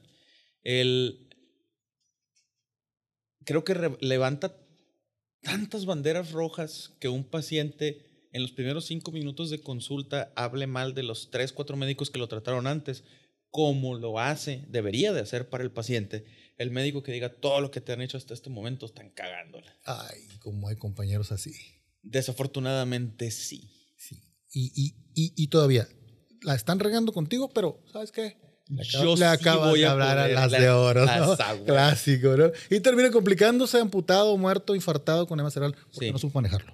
El. 0.64 1.28
Creo 3.46 3.64
que 3.64 3.74
re- 3.74 3.98
levanta 4.02 4.56
tantas 5.42 5.86
banderas 5.86 6.32
rojas 6.32 6.92
que 7.00 7.10
un 7.10 7.24
paciente 7.24 8.28
en 8.32 8.42
los 8.42 8.52
primeros 8.52 8.86
cinco 8.86 9.12
minutos 9.12 9.50
de 9.50 9.60
consulta 9.62 10.32
hable 10.36 10.66
mal 10.68 10.94
de 10.94 11.04
los 11.04 11.30
tres, 11.32 11.52
cuatro 11.52 11.76
médicos 11.76 12.10
que 12.10 12.20
lo 12.20 12.28
trataron 12.28 12.68
antes, 12.68 13.04
como 13.50 13.96
lo 13.96 14.20
hace, 14.20 14.64
debería 14.70 15.12
de 15.14 15.20
hacer 15.22 15.50
para 15.50 15.64
el 15.64 15.72
paciente. 15.72 16.24
El 16.58 16.72
médico 16.72 17.02
que 17.04 17.12
diga 17.12 17.30
todo 17.30 17.62
lo 17.62 17.72
que 17.72 17.82
te 17.82 17.94
han 17.94 18.02
hecho 18.02 18.18
hasta 18.18 18.34
este 18.34 18.50
momento 18.50 18.86
están 18.86 19.10
cagándola. 19.10 19.76
Ay, 19.86 20.28
como 20.40 20.68
hay 20.70 20.76
compañeros 20.76 21.32
así. 21.32 21.54
Desafortunadamente 22.04 23.32
sí. 23.32 23.70
Sí. 23.98 24.22
Y, 24.52 24.72
y, 24.76 24.96
y, 25.16 25.34
y 25.36 25.48
todavía 25.48 25.88
la 26.42 26.56
están 26.56 26.80
regando 26.80 27.12
contigo, 27.14 27.50
pero 27.50 27.82
¿sabes 27.92 28.12
qué? 28.12 28.38
Le, 28.68 28.84
Yo 28.84 29.16
le 29.16 29.38
sí 29.38 29.50
voy 29.58 29.80
de 29.82 29.86
a 29.88 29.92
hablar 29.92 30.18
a 30.18 30.28
las 30.28 30.52
la- 30.52 30.60
de 30.60 30.70
oro, 30.70 31.06
¿no? 31.06 31.36
Clásico, 31.66 32.38
¿no? 32.38 32.52
Y 32.70 32.80
termina 32.80 33.12
complicándose, 33.12 33.78
amputado, 33.80 34.38
muerto, 34.38 34.74
infartado 34.76 35.28
con 35.28 35.40
edema 35.40 35.52
cerebral, 35.52 35.76
porque 35.92 36.08
Sí. 36.08 36.12
no 36.12 36.18
supo 36.18 36.40
manejarlo. 36.40 36.74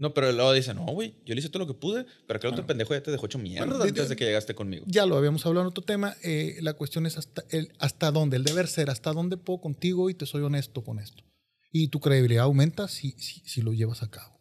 No, 0.00 0.14
pero 0.14 0.32
luego 0.32 0.52
dice, 0.54 0.72
no, 0.74 0.86
güey, 0.86 1.14
yo 1.26 1.34
le 1.34 1.40
hice 1.40 1.50
todo 1.50 1.60
lo 1.60 1.66
que 1.66 1.78
pude, 1.78 2.06
pero 2.26 2.40
que 2.40 2.46
el 2.46 2.52
otro 2.54 2.62
Bueno. 2.62 2.66
pendejo 2.68 2.94
ya 2.94 3.02
te 3.02 3.10
dejó 3.10 3.26
hecho 3.26 3.38
mierda 3.38 3.66
Bueno, 3.66 3.82
antes 3.84 4.08
de 4.08 4.16
que 4.16 4.24
llegaste 4.24 4.54
conmigo. 4.54 4.84
Ya 4.88 5.04
lo 5.06 5.16
habíamos 5.16 5.44
hablado 5.46 5.66
en 5.66 5.68
otro 5.68 5.84
tema. 5.84 6.16
eh, 6.22 6.56
la 6.62 6.72
cuestión 6.72 7.04
es 7.06 7.18
hasta, 7.18 7.44
el, 7.50 7.72
hasta 7.78 8.10
dónde, 8.10 8.38
el 8.38 8.44
deber 8.44 8.66
ser, 8.66 8.88
hasta 8.90 9.12
dónde 9.12 9.36
puedo 9.36 9.60
contigo 9.60 10.08
y 10.10 10.14
te 10.14 10.24
soy 10.26 10.42
honesto 10.42 10.82
con 10.82 10.98
esto. 10.98 11.22
Y 11.70 11.88
tu 11.88 12.00
credibilidad 12.00 12.44
aumenta 12.44 12.88
si, 12.88 13.12
si, 13.12 13.40
si 13.40 13.60
lo 13.62 13.72
llevas 13.74 14.02
a 14.02 14.10
cabo. 14.10 14.40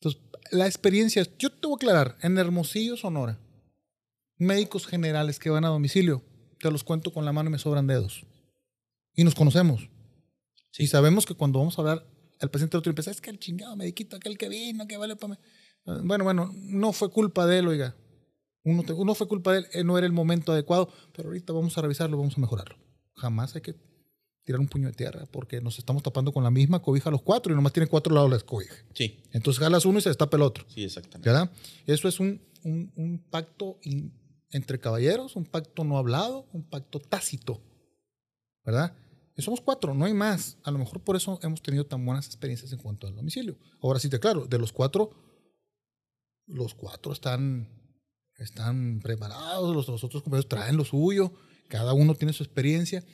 Entonces, 0.00 0.20
la 0.52 0.66
experiencia, 0.66 1.24
yo 1.38 1.50
te 1.50 1.66
voy 1.66 1.74
a 1.74 1.76
aclarar, 1.76 2.16
en 2.22 2.38
Hermosillo, 2.38 2.96
Sonora, 2.96 3.38
médicos 4.38 4.86
generales 4.86 5.38
que 5.38 5.50
van 5.50 5.64
a 5.64 5.68
domicilio, 5.68 6.22
te 6.60 6.70
los 6.70 6.82
cuento 6.82 7.12
con 7.12 7.24
la 7.24 7.32
mano 7.32 7.50
y 7.50 7.52
me 7.52 7.58
sobran 7.58 7.86
dedos. 7.86 8.24
Y 9.14 9.24
nos 9.24 9.34
conocemos. 9.34 9.88
Sí. 10.70 10.84
Y 10.84 10.86
sabemos 10.86 11.26
que 11.26 11.34
cuando 11.34 11.58
vamos 11.58 11.78
a 11.78 11.82
hablar, 11.82 12.06
el 12.40 12.50
paciente 12.50 12.72
del 12.76 12.78
otro 12.80 12.90
empieza, 12.90 13.10
es 13.10 13.20
que 13.20 13.30
el 13.30 13.38
chingado 13.38 13.74
mediquito, 13.76 14.16
aquel 14.16 14.36
que 14.38 14.48
vino, 14.48 14.86
que 14.86 14.96
vale 14.96 15.16
para 15.16 15.34
mí. 15.34 15.40
Bueno, 16.04 16.24
bueno, 16.24 16.50
no 16.54 16.92
fue 16.92 17.10
culpa 17.10 17.46
de 17.46 17.58
él, 17.60 17.68
oiga. 17.68 17.96
Uno, 18.64 18.82
te- 18.82 18.92
uno 18.92 19.14
fue 19.14 19.26
culpa 19.28 19.52
de 19.52 19.58
él, 19.60 19.66
eh, 19.72 19.84
no 19.84 19.96
era 19.96 20.06
el 20.06 20.12
momento 20.12 20.52
adecuado, 20.52 20.90
pero 21.14 21.28
ahorita 21.28 21.52
vamos 21.52 21.76
a 21.78 21.82
revisarlo, 21.82 22.18
vamos 22.18 22.36
a 22.36 22.40
mejorarlo. 22.40 22.76
Jamás 23.16 23.54
hay 23.54 23.62
que 23.62 23.74
tirar 24.44 24.60
un 24.60 24.68
puño 24.68 24.86
de 24.88 24.92
tierra 24.94 25.26
porque 25.30 25.60
nos 25.60 25.78
estamos 25.78 26.02
tapando 26.02 26.32
con 26.32 26.42
la 26.44 26.50
misma 26.50 26.80
cobija 26.80 27.10
los 27.10 27.22
cuatro 27.22 27.52
y 27.52 27.56
nomás 27.56 27.72
tiene 27.72 27.86
cuatro 27.86 28.14
lados 28.14 28.30
la 28.30 28.38
cobija. 28.40 28.74
Sí, 28.94 29.22
Entonces 29.32 29.58
jalas 29.60 29.84
uno 29.84 29.98
y 29.98 30.02
se 30.02 30.08
destapa 30.10 30.36
el 30.36 30.42
otro. 30.42 30.64
sí, 30.68 30.84
exactamente. 30.84 31.28
¿Verdad? 31.30 31.50
Eso 31.86 32.08
es 32.08 32.20
un, 32.20 32.40
un- 32.64 32.92
un 32.96 33.18
pacto 33.30 33.78
in- 33.82 34.12
entre 34.50 34.78
caballeros, 34.78 35.36
un 35.36 35.44
pacto 35.44 35.84
no 35.84 35.96
hablado, 35.98 36.46
un 36.52 36.62
pacto 36.68 36.98
tácito. 37.00 37.60
¿Verdad? 38.64 38.94
Somos 39.42 39.60
cuatro, 39.60 39.94
no 39.94 40.04
hay 40.04 40.14
más. 40.14 40.58
A 40.64 40.70
lo 40.70 40.78
mejor 40.78 41.00
por 41.00 41.16
eso 41.16 41.38
hemos 41.42 41.62
tenido 41.62 41.86
tan 41.86 42.04
buenas 42.04 42.26
experiencias 42.26 42.72
en 42.72 42.78
cuanto 42.78 43.06
al 43.06 43.14
domicilio. 43.14 43.56
Ahora 43.80 44.00
sí 44.00 44.08
te 44.08 44.18
claro, 44.18 44.46
de 44.46 44.58
los 44.58 44.72
cuatro, 44.72 45.10
los 46.46 46.74
cuatro 46.74 47.12
están, 47.12 47.68
están 48.36 49.00
preparados, 49.00 49.74
los, 49.74 49.86
los 49.88 50.02
otros 50.02 50.22
compañeros 50.22 50.48
traen 50.48 50.76
lo 50.76 50.84
suyo, 50.84 51.32
cada 51.68 51.92
uno 51.92 52.14
tiene 52.14 52.32
su 52.32 52.42
experiencia. 52.42 53.04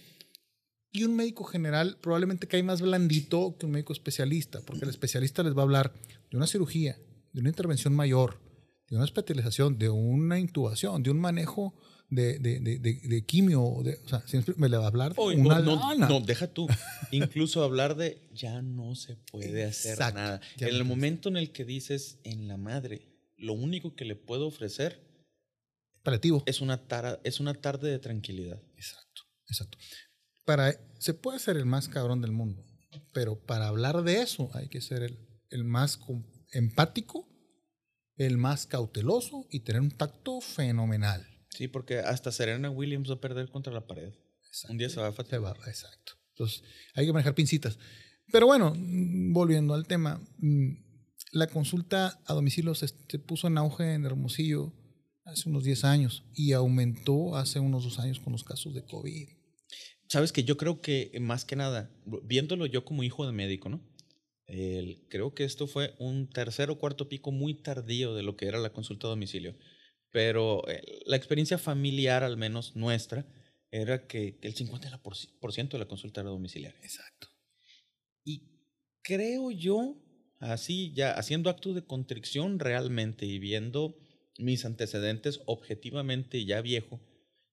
Y 0.91 1.05
un 1.05 1.17
médico 1.17 1.45
general 1.45 1.99
probablemente 2.01 2.47
cae 2.47 2.63
más 2.63 2.81
blandito 2.81 3.57
que 3.59 3.67
un 3.67 3.73
médico 3.73 3.93
especialista, 3.93 4.61
porque 4.65 4.85
el 4.85 4.91
especialista 4.91 5.43
les 5.43 5.55
va 5.55 5.61
a 5.61 5.65
hablar 5.65 5.93
de 6.31 6.37
una 6.37 6.47
cirugía, 6.47 6.97
de 7.33 7.41
una 7.41 7.51
intervención 7.51 7.95
mayor, 7.95 8.41
de 8.89 8.97
una 8.97 9.05
hospitalización, 9.05 9.77
de 9.77 9.91
una 9.91 10.39
intubación, 10.39 11.03
de 11.03 11.11
un 11.11 11.21
manejo 11.21 11.75
de, 12.11 12.39
de, 12.39 12.61
de, 12.61 12.79
de, 12.79 13.25
quimio, 13.25 13.63
o 13.65 13.83
sea, 14.07 14.23
si 14.27 14.39
me 14.57 14.69
le 14.69 14.77
va 14.77 14.85
a 14.85 14.89
hablar 14.89 15.15
una 15.19 15.59
no, 15.61 15.63
no, 15.77 15.77
lana. 15.95 16.09
no, 16.09 16.21
deja 16.21 16.47
tú. 16.49 16.69
Incluso 17.11 17.65
hablar 17.65 17.97
de 17.97 18.29
ya 18.33 18.63
no 18.63 18.95
se 18.95 19.17
puede 19.17 19.65
hacer 19.65 19.93
Exacto, 19.93 20.21
nada. 20.21 20.41
en 20.59 20.69
no 20.71 20.77
el 20.77 20.85
momento 20.85 21.29
en 21.29 21.37
el 21.37 21.51
que 21.53 21.65
dices 21.65 22.19
en 22.25 22.47
la 22.47 22.57
madre, 22.57 23.09
lo 23.37 23.53
único 23.55 23.95
que 23.97 24.05
le 24.05 24.15
puedo 24.17 24.47
ofrecer 24.47 25.01
Paliativo. 26.03 26.43
es 26.47 26.61
una, 26.61 26.87
tara- 26.87 27.21
es 27.25 27.41
una 27.41 27.55
tarde 27.55 27.91
de 27.91 27.99
tranquilidad. 27.99 28.63
Exacto, 28.77 29.23
exacto. 29.49 29.79
Para, 30.45 30.75
se 30.99 31.15
puede 31.15 31.39
ser 31.39 31.57
el 31.57 31.65
más 31.67 31.89
cabrón 31.89 32.21
del 32.21 32.33
mundo, 32.33 32.65
pero 33.13 33.41
para 33.45 33.67
hablar 33.69 34.03
de 34.03 34.21
eso 34.21 34.51
hay 34.55 34.69
que 34.69 34.81
ser 34.83 35.03
el, 35.03 35.19
el 35.51 35.65
más 35.65 35.99
empático, 36.53 37.27
el 38.17 38.37
más 38.37 38.67
cauteloso 38.67 39.47
y 39.51 39.61
tener 39.61 39.81
un 39.81 39.91
tacto 39.91 40.41
fenomenal. 40.41 41.27
Sí, 41.55 41.69
porque 41.69 41.99
hasta 42.01 42.33
Serena 42.33 42.69
Williams 42.71 43.09
va 43.11 43.15
a 43.15 43.21
perder 43.21 43.49
contra 43.49 43.73
la 43.73 43.87
pared. 43.87 44.13
Un 44.69 44.79
día 44.79 44.89
se 44.89 45.01
va 45.01 45.09
a 45.09 45.13
fatigar. 45.13 45.57
exacto. 45.67 46.13
Entonces, 46.31 46.63
hay 46.95 47.07
que 47.07 47.13
manejar 47.13 47.35
pincitas. 47.35 47.79
Pero 48.33 48.47
bueno, 48.47 48.75
volviendo 48.77 49.75
al 49.75 49.87
tema, 49.87 50.21
mm, 50.39 50.73
la 51.33 51.47
consulta 51.49 52.21
a 52.27 52.35
domicilio 52.35 52.75
se, 52.75 52.89
se 52.89 53.19
puso 53.19 53.47
en 53.49 53.59
auge 53.59 53.95
en 53.95 54.05
Hermosillo 54.05 54.73
hace 55.25 55.49
unos 55.49 55.65
10 55.65 55.85
años 55.85 56.25
y 56.35 56.53
aumentó 56.53 57.37
hace 57.37 57.59
unos 57.61 57.85
dos 57.85 57.99
años 57.99 58.21
con 58.21 58.33
los 58.33 58.45
casos 58.45 58.75
de 58.75 58.85
COVID. 58.85 59.29
Sabes 60.09 60.33
que 60.33 60.45
yo 60.45 60.57
creo 60.57 60.81
que 60.81 61.11
eh, 61.15 61.21
más 61.21 61.45
que 61.45 61.57
nada, 61.57 61.91
viéndolo 62.25 62.67
yo 62.67 62.85
como 62.85 63.03
hijo 63.03 63.27
de 63.27 63.33
médico, 63.33 63.69
¿no? 63.69 63.81
El- 64.47 65.07
creo 65.09 65.35
que 65.35 65.45
esto 65.45 65.67
fue 65.67 65.95
un 65.99 66.29
tercer 66.29 66.71
o 66.71 66.79
cuarto 66.79 67.09
pico 67.09 67.33
muy 67.33 67.55
tardío 67.63 68.15
de 68.15 68.23
lo 68.23 68.37
que 68.37 68.47
era 68.47 68.59
la 68.59 68.73
consulta 68.73 69.07
a 69.07 69.11
domicilio. 69.11 69.57
Pero 70.15 70.63
eh, 70.69 70.81
la 71.07 71.17
experiencia 71.17 71.59
familiar, 71.59 72.23
al 72.23 72.37
menos 72.37 72.77
nuestra, 72.77 73.27
era 73.73 74.07
que 74.07 74.39
el 74.43 74.55
50% 74.55 75.71
de 75.73 75.79
la 75.81 75.89
consulta 75.89 76.21
era 76.21 76.31
domiciliaria. 76.31 76.79
Exacto. 76.85 77.27
Y 78.23 78.61
creo 79.03 79.51
yo, 79.51 80.01
así 80.39 80.93
ya 80.95 81.11
haciendo 81.15 81.51
acto 81.51 81.75
de 81.75 81.85
contrición 81.85 82.61
realmente 82.61 83.27
y 83.27 83.41
viendo 83.41 83.99
mis 84.39 84.65
antecedentes 84.65 85.41
objetivamente 85.47 86.45
ya 86.45 86.61
viejo, 86.61 87.01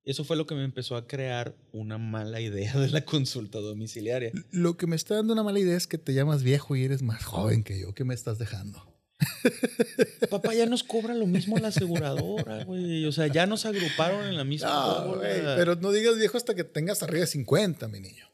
eso 0.03 0.23
fue 0.23 0.37
lo 0.37 0.45
que 0.45 0.53
me 0.53 0.63
empezó 0.63 0.95
a 0.97 1.07
crear 1.07 1.57
una 1.71 1.97
mala 1.97 2.41
idea 2.41 2.77
de 2.79 2.89
la 2.89 3.05
consulta 3.05 3.57
domiciliaria. 3.57 4.31
Lo 4.51 4.77
que 4.77 4.85
me 4.85 4.95
está 4.95 5.15
dando 5.15 5.33
una 5.33 5.41
mala 5.41 5.59
idea 5.59 5.75
es 5.77 5.87
que 5.87 5.97
te 5.97 6.13
llamas 6.13 6.43
viejo 6.43 6.75
y 6.75 6.83
eres 6.83 7.01
más 7.01 7.25
joven 7.25 7.63
que 7.63 7.81
yo. 7.81 7.95
¿Qué 7.95 8.03
me 8.03 8.13
estás 8.13 8.37
dejando? 8.37 8.90
Papá, 10.29 10.53
ya 10.53 10.65
nos 10.65 10.83
cobra 10.83 11.13
lo 11.13 11.25
mismo 11.27 11.57
la 11.57 11.69
aseguradora, 11.69 12.63
güey. 12.63 13.05
O 13.05 13.11
sea, 13.11 13.27
ya 13.27 13.45
nos 13.45 13.65
agruparon 13.65 14.25
en 14.27 14.37
la 14.37 14.43
misma 14.43 14.69
No, 15.05 15.15
güey, 15.17 15.41
pero 15.55 15.75
no 15.75 15.91
digas 15.91 16.17
viejo 16.17 16.37
hasta 16.37 16.55
que 16.55 16.63
tengas 16.63 17.03
arriba 17.03 17.21
de 17.21 17.27
50, 17.27 17.87
mi 17.87 17.99
niño. 17.99 18.25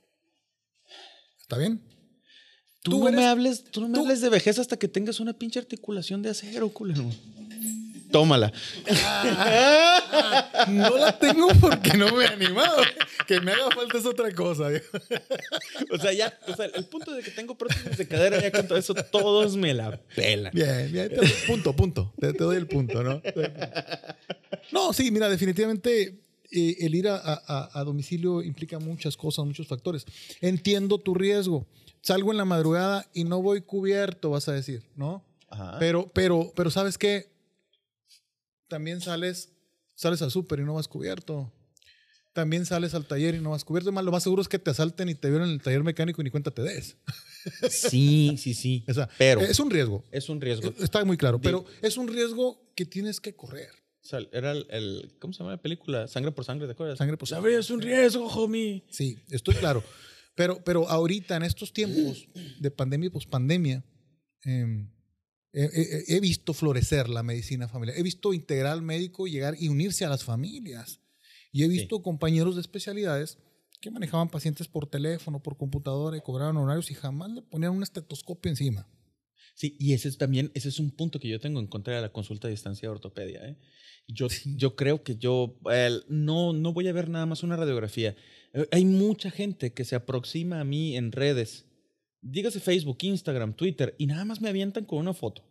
¿Está 1.42 1.58
bien? 1.58 1.82
tú, 2.84 2.92
tú 2.92 3.04
no 3.06 3.12
me 3.12 3.26
hables, 3.26 3.64
tú 3.66 3.82
no 3.82 3.88
me 3.90 3.96
tú- 3.96 4.02
hables 4.04 4.22
de 4.22 4.30
vejez 4.30 4.60
hasta 4.60 4.78
que 4.78 4.88
tengas 4.88 5.20
una 5.20 5.34
pinche 5.34 5.60
articulación 5.60 6.22
de 6.22 6.30
acero, 6.30 6.70
culero. 6.70 7.10
Tómala. 8.12 8.52
No 10.70 10.98
la 10.98 11.18
tengo 11.20 11.48
porque 11.60 11.94
no 11.98 12.12
me 12.16 12.26
he 12.26 12.28
animado. 12.28 12.82
Que 13.28 13.40
me 13.42 13.52
haga 13.52 13.70
falta 13.72 13.98
es 13.98 14.06
otra 14.06 14.32
cosa. 14.34 14.70
O 15.92 15.98
sea, 15.98 16.14
ya, 16.14 16.34
o 16.48 16.56
sea, 16.56 16.66
el 16.66 16.86
punto 16.86 17.14
de 17.14 17.22
que 17.24 17.32
tengo 17.32 17.58
prótesis 17.58 17.98
de 17.98 18.08
cadera, 18.08 18.42
ya 18.42 18.52
con 18.52 18.68
todo 18.68 18.78
eso, 18.78 18.94
todos 18.94 19.56
me 19.58 19.74
la 19.74 19.98
pelan. 20.16 20.52
Bien, 20.54 20.92
bien. 20.92 21.10
te- 21.10 21.28
punto, 21.48 21.74
punto. 21.76 22.14
Te, 22.20 22.34
te 22.34 22.44
doy 22.44 22.56
el 22.58 22.68
punto, 22.68 23.04
¿no? 23.04 23.22
No, 24.72 24.94
sí, 24.94 25.12
mira, 25.12 25.30
definitivamente 25.30 26.20
eh, 26.52 26.76
el 26.80 26.96
ir 26.96 27.08
a, 27.10 27.16
a- 27.18 27.70
a 27.80 27.84
domicilio 27.84 28.42
implica 28.42 28.80
muchas 28.80 29.18
cosas, 29.18 29.46
muchos 29.46 29.68
factores. 29.68 30.06
Entiendo 30.42 30.98
tu 30.98 31.14
riesgo. 31.14 31.66
Salgo 32.02 32.32
en 32.32 32.38
la 32.38 32.46
madrugada 32.46 33.06
y 33.14 33.24
no 33.26 33.42
voy 33.42 33.62
cubierto, 33.62 34.30
vas 34.30 34.48
a 34.48 34.54
decir, 34.54 34.84
¿no? 34.96 35.26
Ajá. 35.50 35.76
Pero, 35.80 36.10
pero, 36.14 36.54
pero 36.56 36.70
¿sabes 36.72 36.98
qué? 36.98 37.30
También 38.68 39.02
sales, 39.02 39.50
sales 39.96 40.22
al 40.22 40.32
súper 40.32 40.60
y 40.60 40.64
no 40.64 40.74
vas 40.76 40.88
cubierto. 40.88 41.52
También 42.34 42.66
sales 42.68 42.94
al 42.94 43.06
taller 43.08 43.34
y 43.36 43.40
no 43.42 43.52
vas 43.52 43.64
cubierto. 43.64 43.92
Más, 43.92 44.04
lo 44.06 44.12
más 44.12 44.22
seguro 44.24 44.42
es 44.42 44.48
que 44.48 44.60
te 44.60 44.70
asalten 44.70 45.10
y 45.10 45.16
te 45.16 45.30
vieron 45.30 45.48
en 45.48 45.56
el 45.56 45.62
taller 45.62 45.84
mecánico 45.84 46.22
y 46.22 46.26
ni 46.26 46.30
cuenta 46.30 46.52
te 46.52 46.62
des. 46.62 46.96
Sí, 47.70 48.36
sí, 48.38 48.54
sí. 48.54 48.84
O 48.90 48.94
sea, 48.94 49.10
Pero 49.18 49.42
es 49.42 49.60
un 49.60 49.70
riesgo. 49.72 50.04
es 50.12 50.30
un 50.30 50.40
riesgo. 50.42 50.74
Está 50.80 51.04
muy 51.06 51.18
claro, 51.18 51.40
pero 51.42 51.66
es 51.82 51.98
un 51.98 52.08
riesgo 52.08 52.72
que 52.76 52.86
tienes 52.86 53.20
que 53.20 53.36
correr. 53.36 53.70
O 54.04 54.08
sea, 54.10 54.20
era 54.32 54.52
el, 54.52 54.68
el- 54.70 55.16
¿cómo 55.20 55.34
se 55.34 55.40
llama 55.40 55.52
la 55.52 55.62
película? 55.62 56.08
Sangre 56.08 56.32
por 56.32 56.46
sangre, 56.46 56.68
¿te 56.68 56.74
acuerdas? 56.74 56.98
Sangre 56.98 57.18
por 57.18 57.28
Sabes, 57.28 57.56
es 57.58 57.70
un 57.72 57.82
riesgo, 57.82 58.28
homie. 58.28 58.84
Sí, 58.90 59.18
estoy 59.32 59.56
claro. 59.56 59.84
Pero, 60.36 60.64
pero 60.64 60.88
ahorita, 60.88 61.36
en 61.36 61.44
estos 61.44 61.74
tiempos 61.74 62.28
de 62.60 62.70
pandemia 62.72 63.08
y 63.08 63.10
pospandemia, 63.10 63.84
eh, 64.46 64.86
he, 65.54 65.64
he- 65.64 66.16
he 66.16 66.20
visto 66.20 66.54
florecer 66.54 67.10
la 67.10 67.24
medicina 67.24 67.68
familiar. 67.68 67.98
He 67.98 68.04
visto 68.04 68.34
integral 68.34 68.82
médico 68.82 69.28
llegar 69.28 69.56
y 69.60 69.70
unirse 69.70 70.06
a 70.06 70.10
las 70.10 70.24
familias. 70.24 71.00
Y 71.52 71.64
he 71.64 71.68
visto 71.68 72.02
compañeros 72.04 72.56
de 72.56 72.62
especialidades 72.62 73.38
que 73.82 73.90
manejaban 73.92 74.30
pacientes 74.30 74.68
por 74.68 74.90
teléfono, 74.90 75.42
por 75.42 75.58
computadora 75.58 76.18
y 76.18 76.22
cobraban 76.22 76.58
horarios 76.58 76.92
y 76.92 76.94
jamás 76.96 77.32
le 77.32 77.42
ponían 77.42 77.72
un 77.72 77.84
estetoscopio 77.84 78.50
encima. 78.50 78.88
Sí, 79.56 79.76
y 79.80 79.94
ese 79.94 80.08
es 80.10 80.18
también, 80.20 80.52
ese 80.54 80.70
es 80.70 80.78
un 80.80 80.92
punto 80.92 81.20
que 81.20 81.28
yo 81.28 81.40
tengo 81.40 81.60
en 81.60 81.68
contra 81.68 81.96
de 81.96 82.02
la 82.02 82.12
consulta 82.12 82.48
a 82.48 82.52
distancia 82.52 82.88
de 82.88 82.92
ortopedia. 82.94 83.48
¿eh? 83.48 83.58
Yo, 84.08 84.28
yo 84.56 84.76
creo 84.76 85.02
que 85.04 85.16
yo 85.16 85.58
el- 85.72 86.04
no, 86.10 86.54
no 86.54 86.74
voy 86.74 86.88
a 86.88 86.94
ver 86.94 87.10
nada 87.10 87.26
más 87.26 87.42
una 87.42 87.56
radiografía. 87.56 88.16
Eh, 88.54 88.68
Hay 88.72 88.86
mucha 88.86 89.32
gente 89.32 89.74
que 89.74 89.84
se 89.86 89.96
aproxima 89.96 90.60
a 90.60 90.64
mí 90.64 90.96
en 90.96 91.12
redes, 91.12 91.66
dígase 92.22 92.60
Facebook, 92.60 92.98
Instagram, 93.02 93.54
Twitter, 93.56 93.96
y 93.98 94.06
nada 94.08 94.26
más 94.26 94.42
me 94.42 94.50
avientan 94.50 94.86
con 94.86 95.00
una 95.00 95.14
foto 95.14 95.44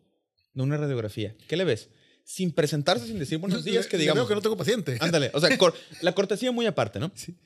de 0.55 0.63
una 0.63 0.77
radiografía. 0.77 1.35
¿Qué 1.49 1.57
le 1.57 1.65
ves? 1.65 1.91
Sin 2.25 2.53
presentarse, 2.53 3.07
sin 3.07 3.19
decir 3.19 3.39
buenos 3.39 3.65
días, 3.65 3.87
que 3.87 3.99
digamos. 3.99 4.27
que 4.27 4.35
no 4.35 4.43
tengo 4.43 4.57
paciente. 4.57 4.97
Ándale, 5.01 5.31
o 5.35 5.41
sea, 5.41 5.57
cor- 5.59 5.75
la 6.03 6.13
cortesía 6.15 6.51
muy 6.53 6.67
aparte, 6.67 6.99
¿no? 6.99 7.13
Sí. 7.15 7.37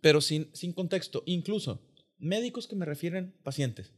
Pero 0.00 0.20
sin, 0.20 0.48
sin 0.54 0.72
contexto. 0.72 1.22
Incluso 1.26 1.82
médicos 2.18 2.66
que 2.66 2.76
me 2.76 2.86
refieren 2.86 3.34
pacientes. 3.42 3.92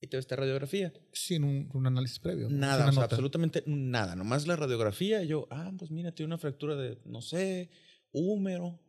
Y 0.00 0.06
te 0.08 0.16
ves 0.16 0.24
esta 0.24 0.36
radiografía. 0.36 0.92
Sin 1.12 1.44
un, 1.44 1.70
un 1.74 1.86
análisis 1.86 2.18
previo. 2.18 2.48
Nada, 2.50 2.88
o 2.88 2.92
sea, 2.92 3.04
absolutamente 3.04 3.62
nada. 3.66 4.16
Nomás 4.16 4.46
la 4.46 4.56
radiografía. 4.56 5.22
Yo, 5.22 5.46
ah, 5.50 5.70
pues 5.78 5.90
mira, 5.90 6.12
tiene 6.12 6.28
una 6.28 6.38
fractura 6.38 6.74
de, 6.74 6.98
no 7.04 7.20
sé, 7.22 7.70
húmero. 8.10 8.80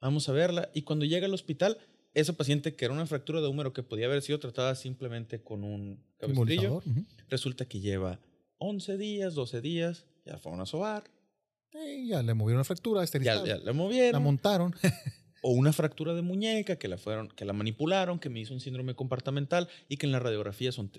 Vamos 0.00 0.28
a 0.28 0.32
verla. 0.32 0.70
Y 0.74 0.82
cuando 0.82 1.04
llega 1.04 1.26
al 1.26 1.34
hospital, 1.34 1.78
ese 2.14 2.32
paciente 2.32 2.74
que 2.74 2.84
era 2.84 2.94
una 2.94 3.06
fractura 3.06 3.40
de 3.40 3.48
húmero 3.48 3.72
que 3.72 3.82
podía 3.82 4.06
haber 4.06 4.22
sido 4.22 4.38
tratada 4.38 4.74
simplemente 4.74 5.42
con 5.42 5.62
un 5.64 6.02
cabestrillo, 6.18 6.62
Embolizador, 6.80 6.82
ujú. 6.86 7.04
resulta 7.28 7.64
que 7.66 7.80
lleva 7.80 8.20
11 8.58 8.96
días, 8.98 9.34
12 9.34 9.60
días, 9.60 10.06
ya 10.24 10.38
fueron 10.38 10.60
a 10.60 10.66
sobar, 10.66 11.04
Eh, 11.74 12.06
ya 12.08 12.22
le 12.22 12.32
movieron 12.34 12.58
la 12.60 12.64
fractura, 12.64 13.04
ya, 13.04 13.18
ya 13.20 13.42
la 13.42 13.56
la 13.58 13.72
movieron. 13.72 14.22
montaron. 14.22 14.74
o 15.42 15.52
una 15.52 15.72
fractura 15.72 16.14
de 16.14 16.22
muñeca 16.22 16.76
que 16.76 16.88
la 16.88 16.98
fueron 16.98 17.28
que 17.28 17.44
la 17.44 17.52
manipularon 17.52 18.18
que 18.18 18.28
me 18.30 18.40
hizo 18.40 18.54
un 18.54 18.60
síndrome 18.60 18.94
compartamental 18.94 19.68
y 19.88 19.96
que 19.96 20.06
en 20.06 20.12
la 20.12 20.18
radiografía 20.18 20.72
son 20.72 20.90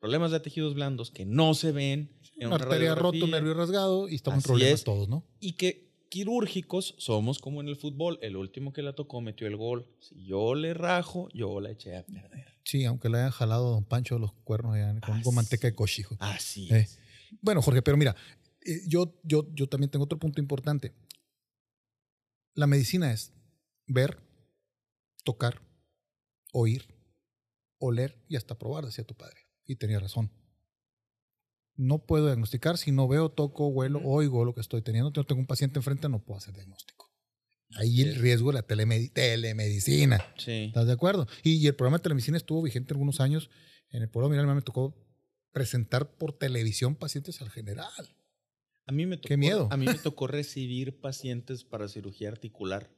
problemas 0.00 0.30
de 0.30 0.38
tejidos 0.40 0.74
blandos 0.74 1.10
que 1.10 1.24
no 1.24 1.54
se 1.54 1.72
ven 1.72 2.10
en 2.36 2.46
una 2.48 2.56
una 2.56 2.64
arteria 2.64 2.94
un 2.94 3.30
nervio 3.30 3.54
rasgado 3.54 4.08
y 4.08 4.14
estamos 4.14 4.44
en 4.44 4.48
problemas 4.48 4.74
es. 4.74 4.84
todos, 4.84 5.08
¿no? 5.08 5.24
y 5.40 5.54
que 5.54 5.87
quirúrgicos 6.08 6.94
somos 6.98 7.38
como 7.38 7.60
en 7.60 7.68
el 7.68 7.76
fútbol 7.76 8.18
el 8.22 8.36
último 8.36 8.72
que 8.72 8.82
la 8.82 8.94
tocó 8.94 9.20
metió 9.20 9.46
el 9.46 9.56
gol 9.56 9.86
si 10.00 10.24
yo 10.24 10.54
le 10.54 10.74
rajo 10.74 11.28
yo 11.34 11.60
la 11.60 11.70
eché 11.70 11.96
a 11.96 12.04
perder 12.04 12.58
Sí, 12.68 12.84
aunque 12.84 13.08
le 13.08 13.16
hayan 13.16 13.30
jalado 13.30 13.68
a 13.68 13.70
don 13.70 13.84
Pancho 13.86 14.18
los 14.18 14.34
cuernos 14.44 14.74
allá 14.74 14.94
con, 15.00 15.34
manteca 15.34 15.66
de 15.66 15.74
cochijo. 15.74 16.18
así 16.20 16.68
Eh, 16.70 16.80
es 16.80 16.98
Bueno, 17.40 17.62
Jorge, 17.62 17.80
pero 17.80 17.96
mira, 17.96 18.14
eh, 18.60 18.82
yo, 18.86 19.18
yo, 19.22 19.48
yo 19.54 19.70
también 19.70 19.90
tengo 19.90 20.04
otro 20.04 20.18
punto 20.18 20.38
importante. 20.38 20.92
La 22.52 22.66
medicina 22.66 23.10
es 23.10 23.32
ver, 23.86 24.18
tocar, 25.24 25.62
oír, 26.52 26.94
oler 27.78 28.22
y 28.28 28.36
hasta 28.36 28.58
probar, 28.58 28.84
decía 28.84 29.06
tu 29.06 29.14
padre. 29.14 29.46
Y 29.64 29.76
tenía 29.76 29.98
razón. 29.98 30.30
No 31.78 32.04
puedo 32.04 32.26
diagnosticar 32.26 32.76
si 32.76 32.92
no 32.92 33.08
veo, 33.08 33.30
toco, 33.30 33.68
huelo, 33.68 34.00
oigo 34.04 34.44
lo 34.44 34.52
que 34.54 34.60
estoy 34.60 34.82
teniendo. 34.82 35.10
Tengo 35.12 35.40
un 35.40 35.46
paciente 35.46 35.78
enfrente, 35.78 36.08
no 36.10 36.18
puedo 36.22 36.36
hacer 36.38 36.52
diagnóstico. 36.52 37.10
Ahí 37.76 38.00
el 38.02 38.08
es. 38.10 38.18
riesgo 38.18 38.50
de 38.50 38.54
la 38.54 38.66
telemedi- 38.66 39.12
telemedicina. 39.12 40.22
sí 40.36 40.64
¿Estás 40.66 40.86
de 40.86 40.92
acuerdo? 40.92 41.26
Y, 41.42 41.52
y 41.54 41.66
el 41.68 41.74
programa 41.74 41.98
de 41.98 42.02
telemedicina 42.02 42.36
estuvo 42.36 42.60
vigente 42.62 42.92
algunos 42.94 43.20
años. 43.20 43.48
En 43.90 44.02
el 44.02 44.10
pueblo 44.10 44.28
Miral 44.28 44.46
me 44.52 44.60
tocó 44.60 44.94
presentar 45.52 46.16
por 46.16 46.36
televisión 46.36 46.94
pacientes 46.96 47.40
al 47.40 47.50
general. 47.50 47.88
a 48.86 48.92
mí 48.92 49.06
me 49.06 49.16
tocó 49.16 49.28
Qué 49.28 49.36
miedo. 49.36 49.68
a 49.70 49.76
mí 49.76 49.86
me 49.86 49.94
tocó 49.94 50.26
recibir 50.26 51.00
pacientes 51.00 51.62
para 51.64 51.88
cirugía 51.88 52.28
articular 52.28 52.90